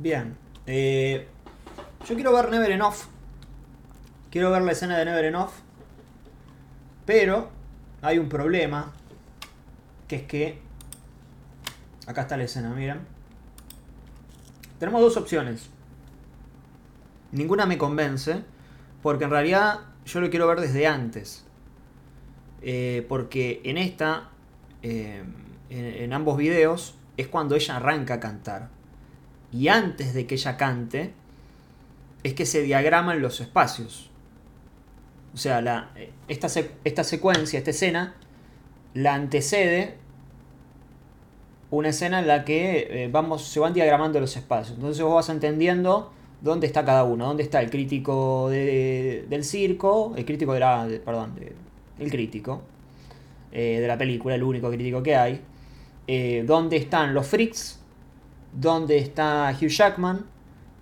Bien. 0.00 0.34
eh, 0.66 1.28
yo 2.08 2.14
quiero 2.14 2.32
ver 2.32 2.50
Never 2.50 2.70
Enough. 2.70 2.94
Quiero 4.30 4.50
ver 4.50 4.62
la 4.62 4.72
escena 4.72 4.96
de 4.96 5.04
Never 5.04 5.26
Enough. 5.26 5.50
Pero 7.04 7.50
hay 8.00 8.18
un 8.18 8.30
problema. 8.30 8.92
Que 10.08 10.16
es 10.16 10.22
que. 10.22 10.58
Acá 12.06 12.22
está 12.22 12.38
la 12.38 12.44
escena, 12.44 12.70
miren. 12.70 13.00
Tenemos 14.78 15.02
dos 15.02 15.18
opciones. 15.18 15.68
Ninguna 17.32 17.66
me 17.66 17.76
convence. 17.76 18.42
Porque 19.02 19.24
en 19.24 19.30
realidad 19.30 19.80
yo 20.06 20.22
lo 20.22 20.30
quiero 20.30 20.46
ver 20.46 20.62
desde 20.62 20.86
antes. 20.86 21.44
Eh, 22.62 23.04
porque 23.06 23.60
en 23.64 23.76
esta. 23.76 24.30
eh, 24.82 25.22
en, 25.68 25.84
en 25.84 26.12
ambos 26.14 26.38
videos. 26.38 26.94
Es 27.18 27.28
cuando 27.28 27.54
ella 27.54 27.76
arranca 27.76 28.14
a 28.14 28.20
cantar 28.20 28.79
y 29.52 29.68
antes 29.68 30.14
de 30.14 30.26
que 30.26 30.34
ella 30.36 30.56
cante, 30.56 31.12
es 32.22 32.34
que 32.34 32.46
se 32.46 32.62
diagraman 32.62 33.20
los 33.22 33.40
espacios. 33.40 34.10
O 35.34 35.36
sea, 35.36 35.60
la, 35.60 35.90
esta, 36.28 36.48
esta 36.84 37.04
secuencia, 37.04 37.58
esta 37.58 37.70
escena, 37.70 38.14
la 38.94 39.14
antecede 39.14 39.94
una 41.70 41.90
escena 41.90 42.18
en 42.18 42.26
la 42.26 42.44
que 42.44 43.04
eh, 43.04 43.08
vamos, 43.10 43.44
se 43.44 43.60
van 43.60 43.72
diagramando 43.72 44.18
los 44.20 44.36
espacios. 44.36 44.76
Entonces 44.76 45.02
vos 45.04 45.14
vas 45.14 45.28
entendiendo 45.28 46.12
dónde 46.40 46.66
está 46.66 46.84
cada 46.84 47.04
uno, 47.04 47.26
dónde 47.26 47.42
está 47.44 47.60
el 47.60 47.70
crítico 47.70 48.48
de- 48.50 49.24
del 49.28 49.44
circo, 49.44 50.12
el 50.16 50.24
crítico 50.24 50.52
de 50.54 50.60
la, 50.60 50.88
perdón, 51.04 51.34
el 51.98 52.10
crítico 52.10 52.62
eh, 53.52 53.78
de 53.80 53.86
la 53.86 53.96
película, 53.96 54.34
el 54.34 54.42
único 54.42 54.68
crítico 54.70 55.02
que 55.02 55.14
hay, 55.16 55.40
eh, 56.08 56.42
dónde 56.46 56.76
están 56.76 57.14
los 57.14 57.26
freaks, 57.26 57.79
dónde 58.52 58.98
está 58.98 59.54
Hugh 59.60 59.68
Jackman, 59.68 60.26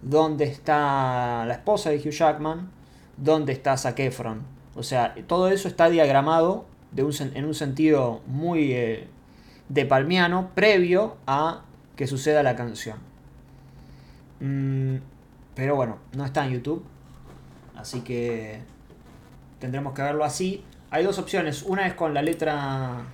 dónde 0.03 0.45
está 0.45 1.45
la 1.47 1.55
esposa 1.55 1.91
de 1.91 1.97
Hugh 1.97 2.11
Jackman, 2.11 2.71
dónde 3.17 3.53
está 3.53 3.77
Zac 3.77 3.99
Efron. 4.01 4.43
O 4.75 4.83
sea, 4.83 5.15
todo 5.27 5.49
eso 5.49 5.69
está 5.69 5.89
diagramado 5.91 6.67
de 6.93 7.05
un 7.05 7.13
en 7.21 7.45
un 7.45 7.55
sentido 7.55 8.21
muy 8.27 8.73
eh, 8.73 9.09
de 9.69 9.85
palmiano 9.85 10.51
previo 10.55 11.17
a 11.27 11.63
que 11.97 12.07
suceda 12.07 12.43
la 12.43 12.57
canción. 12.57 12.99
Mm, 14.41 14.97
pero 15.55 15.75
bueno, 15.75 15.99
no 16.17 16.25
está 16.25 16.47
en 16.47 16.53
YouTube, 16.53 16.85
así 17.77 18.01
que 18.03 18.61
tendremos 19.59 19.95
que 19.95 20.03
verlo 20.03 20.25
así. 20.25 20.65
Hay 20.91 21.05
dos 21.05 21.19
opciones, 21.19 21.65
una 21.65 21.87
es 21.87 21.95
con 21.95 22.15
la 22.15 22.23
letra 22.23 23.05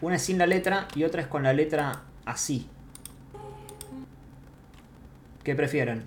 una 0.00 0.16
es 0.16 0.22
sin 0.22 0.38
la 0.38 0.46
letra 0.46 0.88
y 0.94 1.04
otra 1.04 1.22
es 1.22 1.28
con 1.28 1.42
la 1.42 1.52
letra 1.52 2.02
así. 2.26 2.68
¿Qué 5.42 5.54
prefieren? 5.54 6.04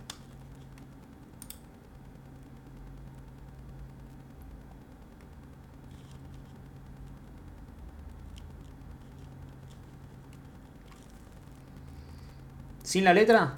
¿Sin 12.84 13.04
la 13.04 13.14
letra? 13.14 13.54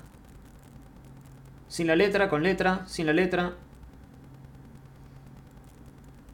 Sin 1.70 1.88
la 1.88 1.96
letra, 1.96 2.30
con 2.30 2.44
letra, 2.44 2.86
sin 2.86 3.06
la 3.06 3.14
letra. 3.14 3.54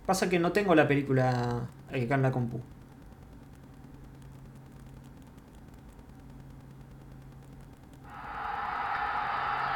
Pasa 0.08 0.30
que 0.30 0.40
no 0.40 0.52
tengo 0.52 0.74
la 0.74 0.88
película 0.88 1.70
acá 1.90 2.16
en 2.16 2.22
la 2.22 2.32
compu. 2.32 2.60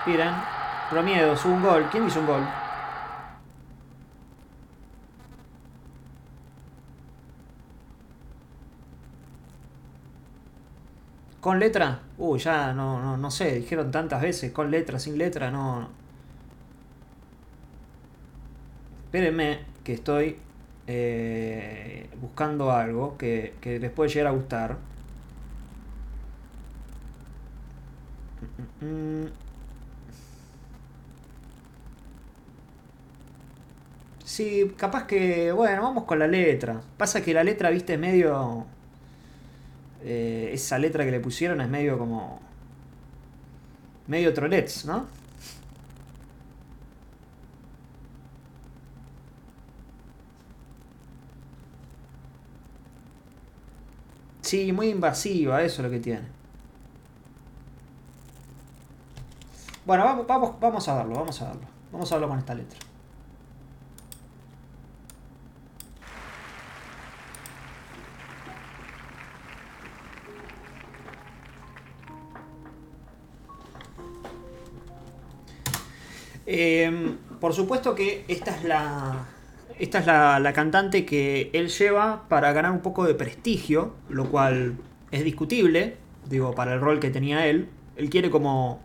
Miren, 0.05 0.47
Romiedos, 0.89 1.45
un 1.45 1.61
gol. 1.61 1.89
¿Quién 1.89 2.05
hizo 2.05 2.19
un 2.19 2.27
gol? 2.27 2.53
¿Con 11.41 11.59
letra? 11.59 12.03
Uy, 12.17 12.39
ya 12.39 12.73
no, 12.73 13.01
no, 13.01 13.17
no 13.17 13.31
sé, 13.31 13.55
dijeron 13.55 13.91
tantas 13.91 14.21
veces, 14.21 14.51
con 14.51 14.69
letra, 14.71 14.99
sin 14.99 15.17
letra, 15.17 15.49
no. 15.51 15.89
Espérenme 19.05 19.59
que 19.83 19.93
estoy 19.93 20.37
eh, 20.87 22.09
buscando 22.21 22.71
algo 22.71 23.17
que, 23.17 23.55
que 23.61 23.79
les 23.79 23.91
puede 23.91 24.09
llegar 24.09 24.27
a 24.27 24.31
gustar. 24.31 24.77
Mm, 28.81 28.85
mm, 29.25 29.31
Sí, 34.31 34.73
capaz 34.77 35.07
que, 35.07 35.51
bueno, 35.51 35.81
vamos 35.83 36.05
con 36.05 36.17
la 36.19 36.25
letra. 36.27 36.81
Pasa 36.97 37.21
que 37.21 37.33
la 37.33 37.43
letra, 37.43 37.69
viste, 37.69 37.95
es 37.95 37.99
medio... 37.99 38.65
eh, 40.03 40.51
esa 40.53 40.77
letra 40.79 41.05
que 41.05 41.11
le 41.11 41.19
pusieron 41.19 41.61
es 41.61 41.69
medio 41.69 41.97
como... 41.97 42.39
Medio 44.07 44.33
trolets, 44.33 44.85
¿no? 44.85 45.07
Sí, 54.41 54.71
muy 54.71 54.89
invasiva, 54.89 55.63
eso 55.63 55.81
es 55.81 55.85
lo 55.85 55.91
que 55.91 55.99
tiene. 55.99 56.27
Bueno, 59.85 60.03
vamos, 60.05 60.27
vamos, 60.27 60.59
vamos 60.59 60.87
a 60.87 60.95
verlo, 60.95 61.15
vamos 61.15 61.41
a 61.41 61.47
verlo. 61.47 61.67
Vamos 61.91 62.11
a 62.11 62.15
verlo 62.15 62.29
con 62.29 62.39
esta 62.39 62.53
letra. 62.55 62.90
Eh, 76.53 77.15
por 77.39 77.53
supuesto 77.53 77.95
que 77.95 78.25
esta 78.27 78.53
es 78.53 78.65
la. 78.65 79.25
Esta 79.79 79.99
es 79.99 80.05
la, 80.05 80.37
la 80.41 80.51
cantante 80.51 81.05
que 81.05 81.49
él 81.53 81.69
lleva 81.69 82.27
para 82.27 82.51
ganar 82.51 82.71
un 82.71 82.81
poco 82.81 83.05
de 83.05 83.15
prestigio, 83.15 83.93
lo 84.09 84.29
cual 84.29 84.75
es 85.11 85.23
discutible, 85.23 85.95
digo, 86.29 86.53
para 86.53 86.73
el 86.73 86.81
rol 86.81 86.99
que 86.99 87.09
tenía 87.09 87.47
él. 87.47 87.69
Él 87.95 88.09
quiere 88.09 88.29
como 88.29 88.81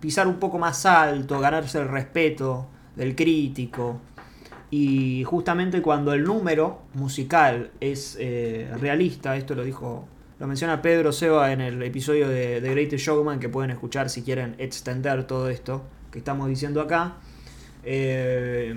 pisar 0.00 0.28
un 0.28 0.36
poco 0.36 0.58
más 0.58 0.84
alto, 0.84 1.40
ganarse 1.40 1.78
el 1.78 1.88
respeto 1.88 2.66
del 2.94 3.16
crítico, 3.16 4.00
Y 4.70 5.24
justamente 5.24 5.80
cuando 5.80 6.12
el 6.12 6.24
número 6.24 6.82
musical 6.92 7.70
es 7.80 8.18
eh, 8.20 8.70
realista, 8.78 9.34
esto 9.36 9.54
lo 9.54 9.64
dijo, 9.64 10.06
lo 10.38 10.46
menciona 10.46 10.82
Pedro 10.82 11.10
Seba 11.12 11.52
en 11.52 11.62
el 11.62 11.82
episodio 11.82 12.28
de 12.28 12.60
The 12.60 12.70
Greatest 12.70 13.06
Showman, 13.06 13.40
que 13.40 13.48
pueden 13.48 13.70
escuchar 13.70 14.10
si 14.10 14.22
quieren 14.22 14.54
extender 14.58 15.24
todo 15.24 15.48
esto 15.48 15.82
que 16.10 16.18
estamos 16.18 16.48
diciendo 16.48 16.80
acá. 16.80 17.16
eh, 17.84 18.74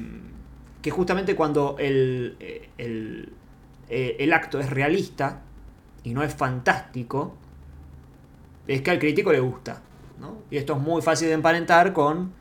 que 0.81 0.91
justamente 0.91 1.35
cuando 1.35 1.75
el, 1.79 2.37
eh, 2.39 2.69
el, 2.77 3.33
eh, 3.89 4.15
el 4.19 4.31
acto 4.33 4.59
es 4.59 4.69
realista 4.69 5.41
y 6.03 6.13
no 6.13 6.23
es 6.23 6.33
fantástico, 6.33 7.35
es 8.67 8.81
que 8.81 8.91
al 8.91 8.99
crítico 8.99 9.31
le 9.31 9.39
gusta. 9.39 9.81
¿no? 10.19 10.37
Y 10.51 10.57
esto 10.57 10.73
es 10.73 10.79
muy 10.79 11.01
fácil 11.01 11.27
de 11.27 11.33
emparentar 11.33 11.93
con 11.93 12.33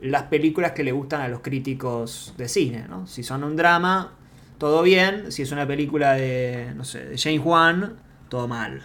las 0.00 0.24
películas 0.24 0.72
que 0.72 0.84
le 0.84 0.92
gustan 0.92 1.20
a 1.22 1.28
los 1.28 1.40
críticos 1.40 2.34
de 2.36 2.48
cine. 2.48 2.86
¿no? 2.88 3.06
Si 3.06 3.22
son 3.22 3.44
un 3.44 3.56
drama, 3.56 4.12
todo 4.58 4.82
bien. 4.82 5.30
Si 5.32 5.42
es 5.42 5.52
una 5.52 5.66
película 5.66 6.12
de, 6.14 6.72
no 6.76 6.84
sé, 6.84 7.04
de 7.04 7.18
James 7.18 7.40
Wan, 7.44 7.96
todo 8.28 8.48
mal. 8.48 8.82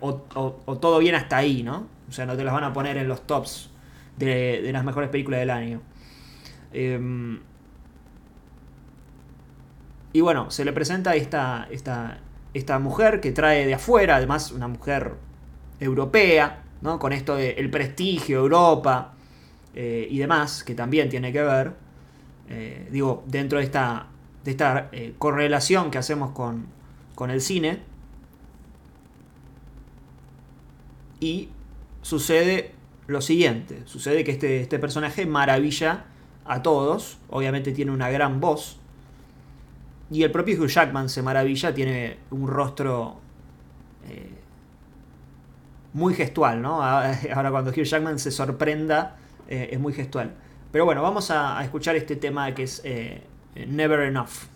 O, 0.00 0.22
o- 0.34 0.60
o 0.66 0.78
todo 0.78 0.98
bien 0.98 1.14
hasta 1.14 1.38
ahí, 1.38 1.62
¿no? 1.62 1.88
O 2.08 2.12
sea, 2.12 2.26
no 2.26 2.36
te 2.36 2.44
las 2.44 2.54
van 2.54 2.64
a 2.64 2.72
poner 2.72 2.96
en 2.96 3.08
los 3.08 3.26
tops 3.26 3.70
de, 4.18 4.62
de 4.62 4.72
las 4.72 4.84
mejores 4.84 5.10
películas 5.10 5.40
del 5.40 5.50
año. 5.50 5.80
Em, 6.72 7.40
y 10.12 10.20
bueno, 10.20 10.50
se 10.50 10.64
le 10.64 10.72
presenta 10.72 11.14
esta, 11.14 11.68
esta, 11.70 12.18
esta 12.54 12.78
mujer 12.78 13.20
que 13.20 13.32
trae 13.32 13.66
de 13.66 13.74
afuera, 13.74 14.16
además 14.16 14.52
una 14.52 14.68
mujer 14.68 15.14
europea, 15.80 16.62
¿no? 16.80 16.98
Con 16.98 17.12
esto 17.12 17.36
de 17.36 17.50
el 17.52 17.70
prestigio, 17.70 18.38
Europa 18.38 19.14
eh, 19.74 20.06
y 20.10 20.18
demás, 20.18 20.64
que 20.64 20.74
también 20.74 21.08
tiene 21.08 21.32
que 21.32 21.42
ver, 21.42 21.72
eh, 22.48 22.88
digo, 22.90 23.22
dentro 23.26 23.58
de 23.58 23.64
esta, 23.64 24.06
de 24.44 24.50
esta 24.50 24.88
eh, 24.92 25.14
correlación 25.18 25.90
que 25.90 25.98
hacemos 25.98 26.32
con, 26.32 26.66
con 27.14 27.30
el 27.30 27.40
cine. 27.40 27.80
Y 31.20 31.48
sucede 32.02 32.72
lo 33.08 33.20
siguiente, 33.20 33.82
sucede 33.86 34.22
que 34.22 34.30
este, 34.30 34.60
este 34.60 34.78
personaje 34.78 35.26
maravilla 35.26 36.04
a 36.44 36.62
todos, 36.62 37.18
obviamente 37.30 37.72
tiene 37.72 37.90
una 37.90 38.10
gran 38.10 38.40
voz, 38.40 38.78
y 40.10 40.22
el 40.22 40.30
propio 40.30 40.60
Hugh 40.60 40.68
Jackman 40.68 41.08
se 41.08 41.22
maravilla, 41.22 41.74
tiene 41.74 42.18
un 42.30 42.48
rostro 42.48 43.16
eh, 44.08 44.30
muy 45.94 46.14
gestual, 46.14 46.62
¿no? 46.62 46.82
Ahora 47.34 47.50
cuando 47.50 47.70
Hugh 47.70 47.84
Jackman 47.84 48.18
se 48.18 48.30
sorprenda, 48.30 49.16
eh, 49.48 49.70
es 49.72 49.80
muy 49.80 49.92
gestual. 49.92 50.34
Pero 50.70 50.84
bueno, 50.84 51.02
vamos 51.02 51.30
a, 51.30 51.62
escuchar 51.64 51.96
este 51.96 52.16
tema 52.16 52.54
que 52.54 52.64
es 52.64 52.82
eh, 52.84 53.22
Never 53.66 54.00
Enough. 54.00 54.48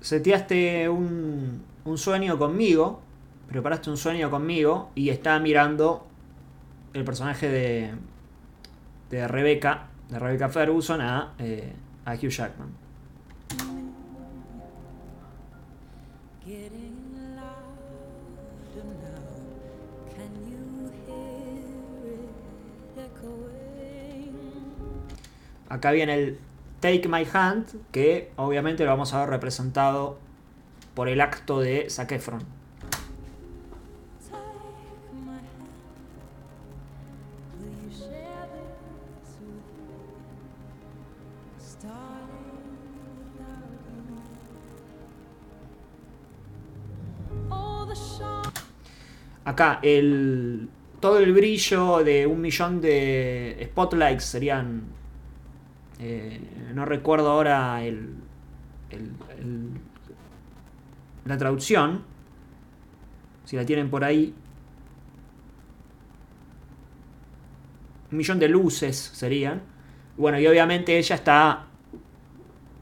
Seteaste 0.00 0.88
un, 0.88 1.64
un 1.84 1.98
sueño 1.98 2.38
conmigo, 2.38 3.00
preparaste 3.48 3.90
un 3.90 3.96
sueño 3.96 4.30
conmigo 4.30 4.90
y 4.94 5.08
está 5.08 5.40
mirando 5.40 6.06
el 6.94 7.02
personaje 7.04 7.48
de, 7.48 7.90
de 9.10 9.26
Rebecca, 9.26 9.88
de 10.08 10.18
Rebecca 10.20 10.48
Ferguson 10.48 11.00
a, 11.00 11.34
eh, 11.40 11.72
a 12.04 12.14
Hugh 12.14 12.30
Jackman. 12.30 12.68
Acá 25.76 25.92
viene 25.92 26.14
el 26.14 26.38
Take 26.80 27.06
My 27.06 27.26
Hand, 27.30 27.66
que 27.92 28.30
obviamente 28.36 28.82
lo 28.82 28.90
vamos 28.90 29.12
a 29.12 29.20
ver 29.20 29.28
representado 29.28 30.18
por 30.94 31.06
el 31.10 31.20
acto 31.20 31.60
de 31.60 31.90
Zac. 31.90 32.18
Acá 49.44 49.78
el 49.82 50.70
todo 51.00 51.18
el 51.18 51.34
brillo 51.34 52.02
de 52.02 52.26
un 52.26 52.40
millón 52.40 52.80
de 52.80 53.68
spotlights 53.70 54.24
serían 54.24 55.05
eh, 55.98 56.40
no 56.74 56.84
recuerdo 56.84 57.30
ahora 57.30 57.82
el, 57.84 58.14
la 61.24 61.38
traducción 61.38 62.02
si 63.44 63.56
la 63.56 63.64
tienen 63.64 63.90
por 63.90 64.04
ahí 64.04 64.34
un 68.10 68.18
millón 68.18 68.38
de 68.38 68.48
luces 68.48 68.96
serían 68.96 69.62
bueno 70.16 70.38
y 70.38 70.46
obviamente 70.46 70.98
ella 70.98 71.16
está 71.16 71.66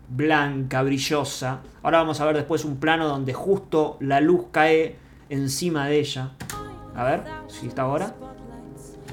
blanca 0.09 0.83
brillosa 0.83 1.61
ahora 1.83 1.99
vamos 1.99 2.21
a 2.21 2.27
ver 2.27 2.37
después 2.37 2.65
un 2.65 2.79
plano 2.79 3.09
donde 3.09 3.33
justo 3.33 3.97
la 4.01 4.21
luz 4.21 4.47
cae 4.51 4.97
encima 5.29 5.87
de 5.87 6.01
ella 6.01 6.33
a 6.95 7.05
ver 7.05 7.25
si 7.49 7.67
está 7.67 7.83
ahora 7.83 8.15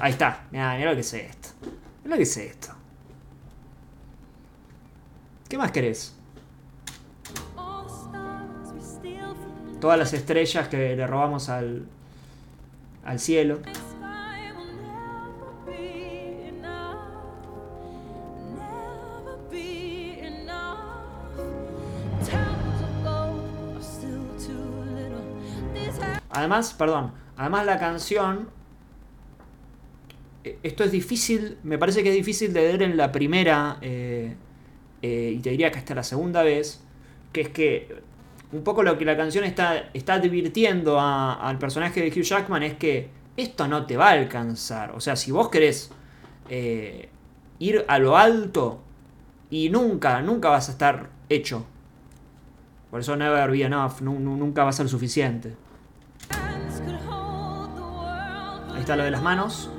Ahí 0.02 0.10
está. 0.10 0.46
Mira, 0.50 0.74
mira 0.76 0.90
lo 0.90 0.96
que 0.96 1.02
es 1.02 1.14
esto. 1.14 1.50
Mira 2.02 2.16
lo 2.16 2.16
que 2.16 2.22
es 2.22 2.36
esto. 2.36 2.74
¿Qué 5.52 5.58
más 5.58 5.70
querés? 5.70 6.16
Todas 9.82 9.98
las 9.98 10.14
estrellas 10.14 10.66
que 10.68 10.96
le 10.96 11.06
robamos 11.06 11.50
al, 11.50 11.84
al 13.04 13.20
cielo. 13.20 13.60
Además, 26.30 26.72
perdón. 26.72 27.12
Además 27.36 27.66
la 27.66 27.78
canción... 27.78 28.48
eh, 30.44 30.58
Esto 30.62 30.82
es 30.82 30.92
difícil, 30.92 31.58
me 31.62 31.76
parece 31.76 32.02
que 32.02 32.08
es 32.08 32.14
difícil 32.14 32.54
de 32.54 32.62
ver 32.62 32.82
en 32.82 32.96
la 32.96 33.12
primera, 33.12 33.76
eh, 33.82 34.34
eh, 35.02 35.34
y 35.36 35.38
te 35.40 35.50
diría 35.50 35.70
que 35.70 35.78
hasta 35.78 35.94
la 35.94 36.02
segunda 36.04 36.42
vez, 36.42 36.80
que 37.32 37.40
es 37.42 37.48
que 37.48 38.02
un 38.52 38.62
poco 38.62 38.82
lo 38.82 38.98
que 38.98 39.04
la 39.04 39.16
canción 39.16 39.44
está, 39.44 39.90
está 39.94 40.14
advirtiendo 40.14 41.00
a- 41.00 41.34
al 41.34 41.58
personaje 41.58 42.00
de 42.02 42.08
Hugh 42.08 42.22
Jackman 42.24 42.62
es 42.62 42.74
que 42.74 43.08
esto 43.36 43.66
no 43.66 43.86
te 43.86 43.96
va 43.96 44.08
a 44.08 44.12
alcanzar. 44.12 44.92
O 44.92 45.00
sea, 45.00 45.16
si 45.16 45.32
vos 45.32 45.48
querés 45.48 45.90
eh, 46.50 47.08
ir 47.58 47.84
a 47.88 47.98
lo 47.98 48.16
alto 48.16 48.82
y 49.50 49.70
nunca, 49.70 50.20
nunca 50.22 50.50
vas 50.50 50.68
a 50.68 50.72
estar 50.72 51.08
hecho. 51.30 51.64
Por 52.90 53.00
eso 53.00 53.16
never 53.16 53.50
be 53.50 53.62
enough, 53.62 54.00
nu- 54.02 54.20
nu- 54.20 54.36
nunca 54.36 54.64
va 54.64 54.70
a 54.70 54.72
ser 54.72 54.88
suficiente. 54.88 55.54
Ahí 58.74 58.80
está 58.80 58.96
lo 58.96 59.04
de 59.04 59.10
las 59.10 59.22
manos. 59.22 59.70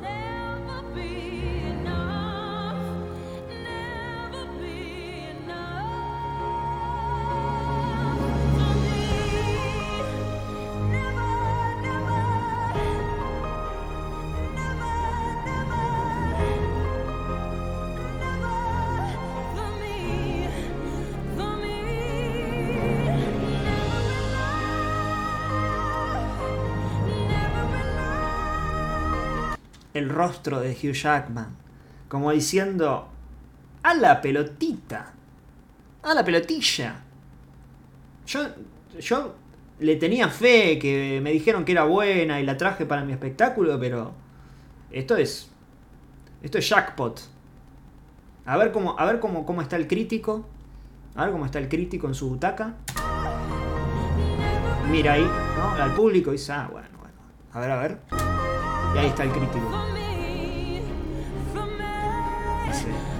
El 29.93 30.09
rostro 30.09 30.59
de 30.59 30.71
Hugh 30.71 30.93
Jackman, 30.93 31.55
como 32.07 32.31
diciendo, 32.31 33.09
a 33.83 33.93
la 33.93 34.21
pelotita. 34.21 35.13
Ah, 36.03 36.13
la 36.13 36.23
pelotilla. 36.23 37.01
Yo, 38.25 38.47
yo 38.99 39.35
le 39.79 39.95
tenía 39.95 40.29
fe, 40.29 40.79
que 40.79 41.19
me 41.21 41.31
dijeron 41.31 41.65
que 41.65 41.73
era 41.73 41.83
buena 41.83 42.39
y 42.39 42.45
la 42.45 42.57
traje 42.57 42.85
para 42.85 43.03
mi 43.03 43.13
espectáculo, 43.13 43.79
pero 43.79 44.13
esto 44.91 45.17
es 45.17 45.49
esto 46.41 46.57
es 46.57 46.69
jackpot. 46.69 47.21
A 48.45 48.57
ver 48.57 48.71
cómo 48.73 48.99
a 48.99 49.05
ver 49.05 49.19
cómo, 49.19 49.45
cómo 49.45 49.61
está 49.61 49.77
el 49.77 49.87
crítico. 49.87 50.45
A 51.15 51.23
ver 51.23 51.31
cómo 51.31 51.45
está 51.45 51.59
el 51.59 51.69
crítico 51.69 52.07
en 52.07 52.15
su 52.15 52.29
butaca. 52.29 52.73
Mira 54.89 55.13
ahí, 55.13 55.23
¿no? 55.57 55.69
Al 55.81 55.93
público 55.93 56.31
y 56.31 56.33
dice, 56.33 56.51
ah, 56.51 56.69
bueno, 56.71 56.89
bueno. 56.99 57.15
A 57.53 57.59
ver, 57.59 57.71
a 57.71 57.79
ver. 57.79 58.32
Y 58.93 58.97
ahí 58.97 59.07
está 59.07 59.23
el 59.23 59.31
crítico. 59.31 59.69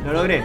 Lo 0.06 0.14
logré. 0.14 0.44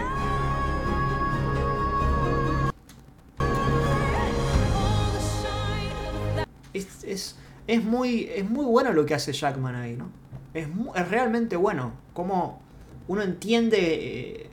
Es, 6.73 7.03
es, 7.03 7.35
es 7.67 7.83
muy, 7.83 8.29
es 8.33 8.47
muy 8.49 8.65
bueno 8.65 8.93
lo 8.93 9.05
que 9.05 9.13
hace 9.15 9.33
Jackman 9.33 9.75
ahí, 9.75 9.95
¿no? 9.95 10.09
Es, 10.53 10.67
es 10.95 11.07
realmente 11.09 11.55
bueno. 11.55 11.93
Como 12.13 12.61
uno 13.07 13.21
entiende 13.23 13.79
eh, 13.79 14.49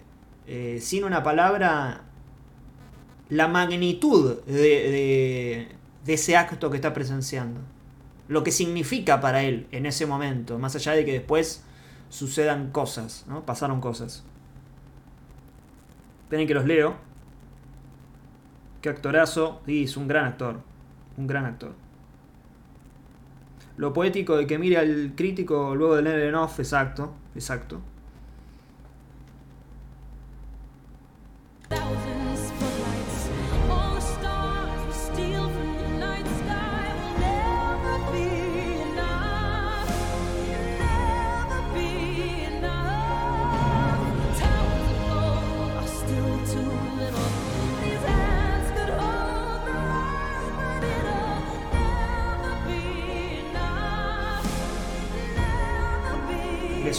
eh, 0.47 0.79
sin 0.81 1.05
una 1.05 1.23
palabra 1.23 2.03
la 3.29 3.49
magnitud 3.49 4.41
de- 4.45 5.69
de 6.05 6.15
ese 6.15 6.37
acto 6.37 6.71
que 6.71 6.77
está 6.77 6.95
presenciando. 6.95 7.61
Lo 8.29 8.43
que 8.43 8.51
significa 8.51 9.21
para 9.21 9.43
él 9.43 9.67
en 9.71 9.87
ese 9.87 10.07
momento, 10.07 10.59
más 10.59 10.75
allá 10.75 10.93
de 10.93 11.05
que 11.05 11.13
después 11.13 11.65
sucedan 12.09 12.71
cosas, 12.71 13.25
¿no? 13.29 13.45
Pasaron 13.47 13.81
cosas. 13.81 14.25
Esperen 16.25 16.47
que 16.49 16.55
los 16.55 16.65
leo. 16.65 16.97
Qué 18.83 18.89
actorazo. 18.89 19.61
Sí, 19.67 19.85
es 19.85 19.97
un 19.97 20.09
gran 20.09 20.25
actor. 20.25 20.61
Un 21.17 21.27
gran 21.27 21.45
actor. 21.45 21.75
Lo 23.77 23.93
poético 23.93 24.37
de 24.37 24.47
que 24.47 24.59
mire 24.59 24.79
al 24.79 25.13
crítico 25.15 25.75
luego 25.75 25.97
de 25.97 26.03
leer 26.03 26.21
en 26.29 26.35
off, 26.35 26.59
exacto, 26.59 27.13
exacto. 27.35 27.81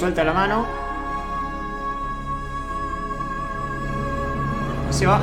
Suelta 0.08 0.24
la 0.24 0.32
mano. 0.32 0.66
Se 4.90 5.06
va. 5.06 5.22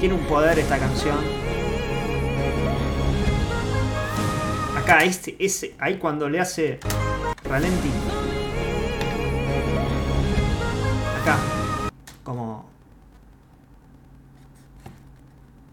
Tiene 0.00 0.14
un 0.14 0.24
poder 0.24 0.58
esta 0.58 0.78
canción. 0.78 1.18
Acá, 4.74 5.04
este, 5.04 5.36
ese, 5.38 5.74
ahí 5.78 5.98
cuando 5.98 6.30
le 6.30 6.40
hace 6.40 6.80
ralenti. 7.44 7.90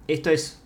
Esto 0.10 0.30
es. 0.32 0.60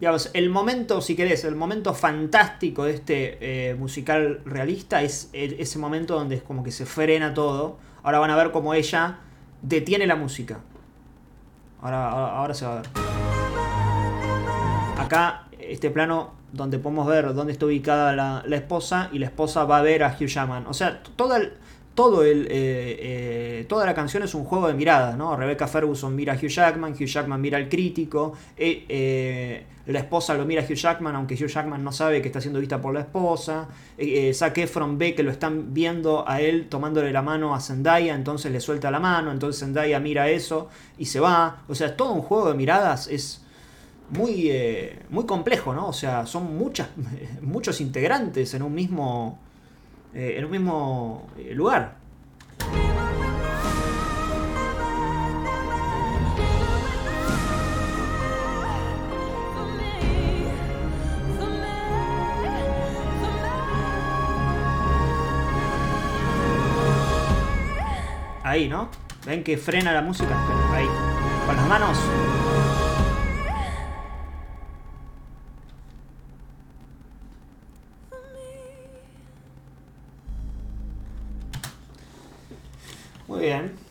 Digamos, 0.00 0.30
el 0.32 0.48
momento, 0.50 1.00
si 1.02 1.14
querés, 1.14 1.44
el 1.44 1.54
momento 1.54 1.92
fantástico 1.94 2.84
de 2.84 2.94
este 2.94 3.38
eh, 3.70 3.74
musical 3.74 4.40
realista 4.46 5.02
es 5.02 5.28
ese 5.32 5.78
momento 5.78 6.14
donde 6.14 6.36
es 6.36 6.42
como 6.42 6.64
que 6.64 6.72
se 6.72 6.86
frena 6.86 7.34
todo. 7.34 7.78
Ahora 8.02 8.18
van 8.18 8.30
a 8.30 8.36
ver 8.36 8.50
cómo 8.50 8.72
ella 8.74 9.18
detiene 9.62 10.06
la 10.06 10.16
música. 10.16 10.60
Ahora, 11.82 12.08
ahora, 12.10 12.54
se 12.54 12.64
va 12.64 12.72
a 12.72 12.76
ver. 12.76 12.86
Acá, 14.98 15.44
este 15.58 15.90
plano 15.90 16.32
donde 16.52 16.78
podemos 16.78 17.06
ver 17.06 17.32
dónde 17.34 17.52
está 17.52 17.66
ubicada 17.66 18.12
la, 18.14 18.42
la 18.46 18.56
esposa 18.56 19.08
y 19.12 19.18
la 19.18 19.26
esposa 19.26 19.64
va 19.64 19.78
a 19.78 19.82
ver 19.82 20.02
a 20.02 20.08
Hugh 20.18 20.26
Jackman. 20.26 20.66
O 20.66 20.74
sea, 20.74 21.02
toda 21.16 21.36
el- 21.36 21.52
todo 22.00 22.24
el, 22.24 22.46
eh, 22.46 22.48
eh, 22.50 23.66
toda 23.68 23.84
la 23.84 23.92
canción 23.92 24.22
es 24.22 24.32
un 24.32 24.46
juego 24.46 24.68
de 24.68 24.72
miradas, 24.72 25.18
¿no? 25.18 25.36
Rebecca 25.36 25.66
Ferguson 25.66 26.16
mira 26.16 26.32
a 26.32 26.36
Hugh 26.36 26.48
Jackman, 26.48 26.92
Hugh 26.94 27.04
Jackman 27.04 27.38
mira 27.38 27.58
al 27.58 27.68
crítico, 27.68 28.32
eh, 28.56 29.66
la 29.84 29.98
esposa 29.98 30.32
lo 30.32 30.46
mira 30.46 30.62
a 30.62 30.64
Hugh 30.64 30.76
Jackman, 30.76 31.14
aunque 31.14 31.34
Hugh 31.34 31.48
Jackman 31.48 31.84
no 31.84 31.92
sabe 31.92 32.22
que 32.22 32.28
está 32.28 32.40
siendo 32.40 32.58
vista 32.58 32.80
por 32.80 32.94
la 32.94 33.00
esposa, 33.00 33.68
Zac 34.32 34.56
Efron 34.56 34.96
ve 34.96 35.14
que 35.14 35.22
lo 35.22 35.30
están 35.30 35.74
viendo 35.74 36.26
a 36.26 36.40
él 36.40 36.70
tomándole 36.70 37.12
la 37.12 37.20
mano 37.20 37.54
a 37.54 37.60
Zendaya, 37.60 38.14
entonces 38.14 38.50
le 38.50 38.60
suelta 38.60 38.90
la 38.90 38.98
mano, 38.98 39.30
entonces 39.30 39.60
Zendaya 39.60 40.00
mira 40.00 40.30
eso 40.30 40.70
y 40.96 41.04
se 41.04 41.20
va, 41.20 41.64
o 41.68 41.74
sea, 41.74 41.98
todo 41.98 42.12
un 42.14 42.22
juego 42.22 42.48
de 42.48 42.54
miradas, 42.54 43.08
es 43.08 43.44
muy, 44.08 44.50
muy 45.10 45.26
complejo, 45.26 45.74
¿no? 45.74 45.88
O 45.88 45.92
sea, 45.92 46.24
son 46.24 46.56
muchas, 46.56 46.88
muchos 47.42 47.78
integrantes 47.82 48.54
en 48.54 48.62
un 48.62 48.72
mismo, 48.72 49.38
eh, 50.14 50.34
en 50.36 50.44
un 50.44 50.50
mismo 50.50 51.28
eh, 51.36 51.54
lugar. 51.54 52.00
Ahí, 68.42 68.68
¿no? 68.68 68.88
¿Ven 69.24 69.44
que 69.44 69.56
frena 69.56 69.92
la 69.92 70.02
música? 70.02 70.36
Ahí. 70.74 70.86
Con 71.46 71.54
las 71.54 71.68
manos. 71.68 72.39
Muy 83.40 83.46
bien. 83.48 83.72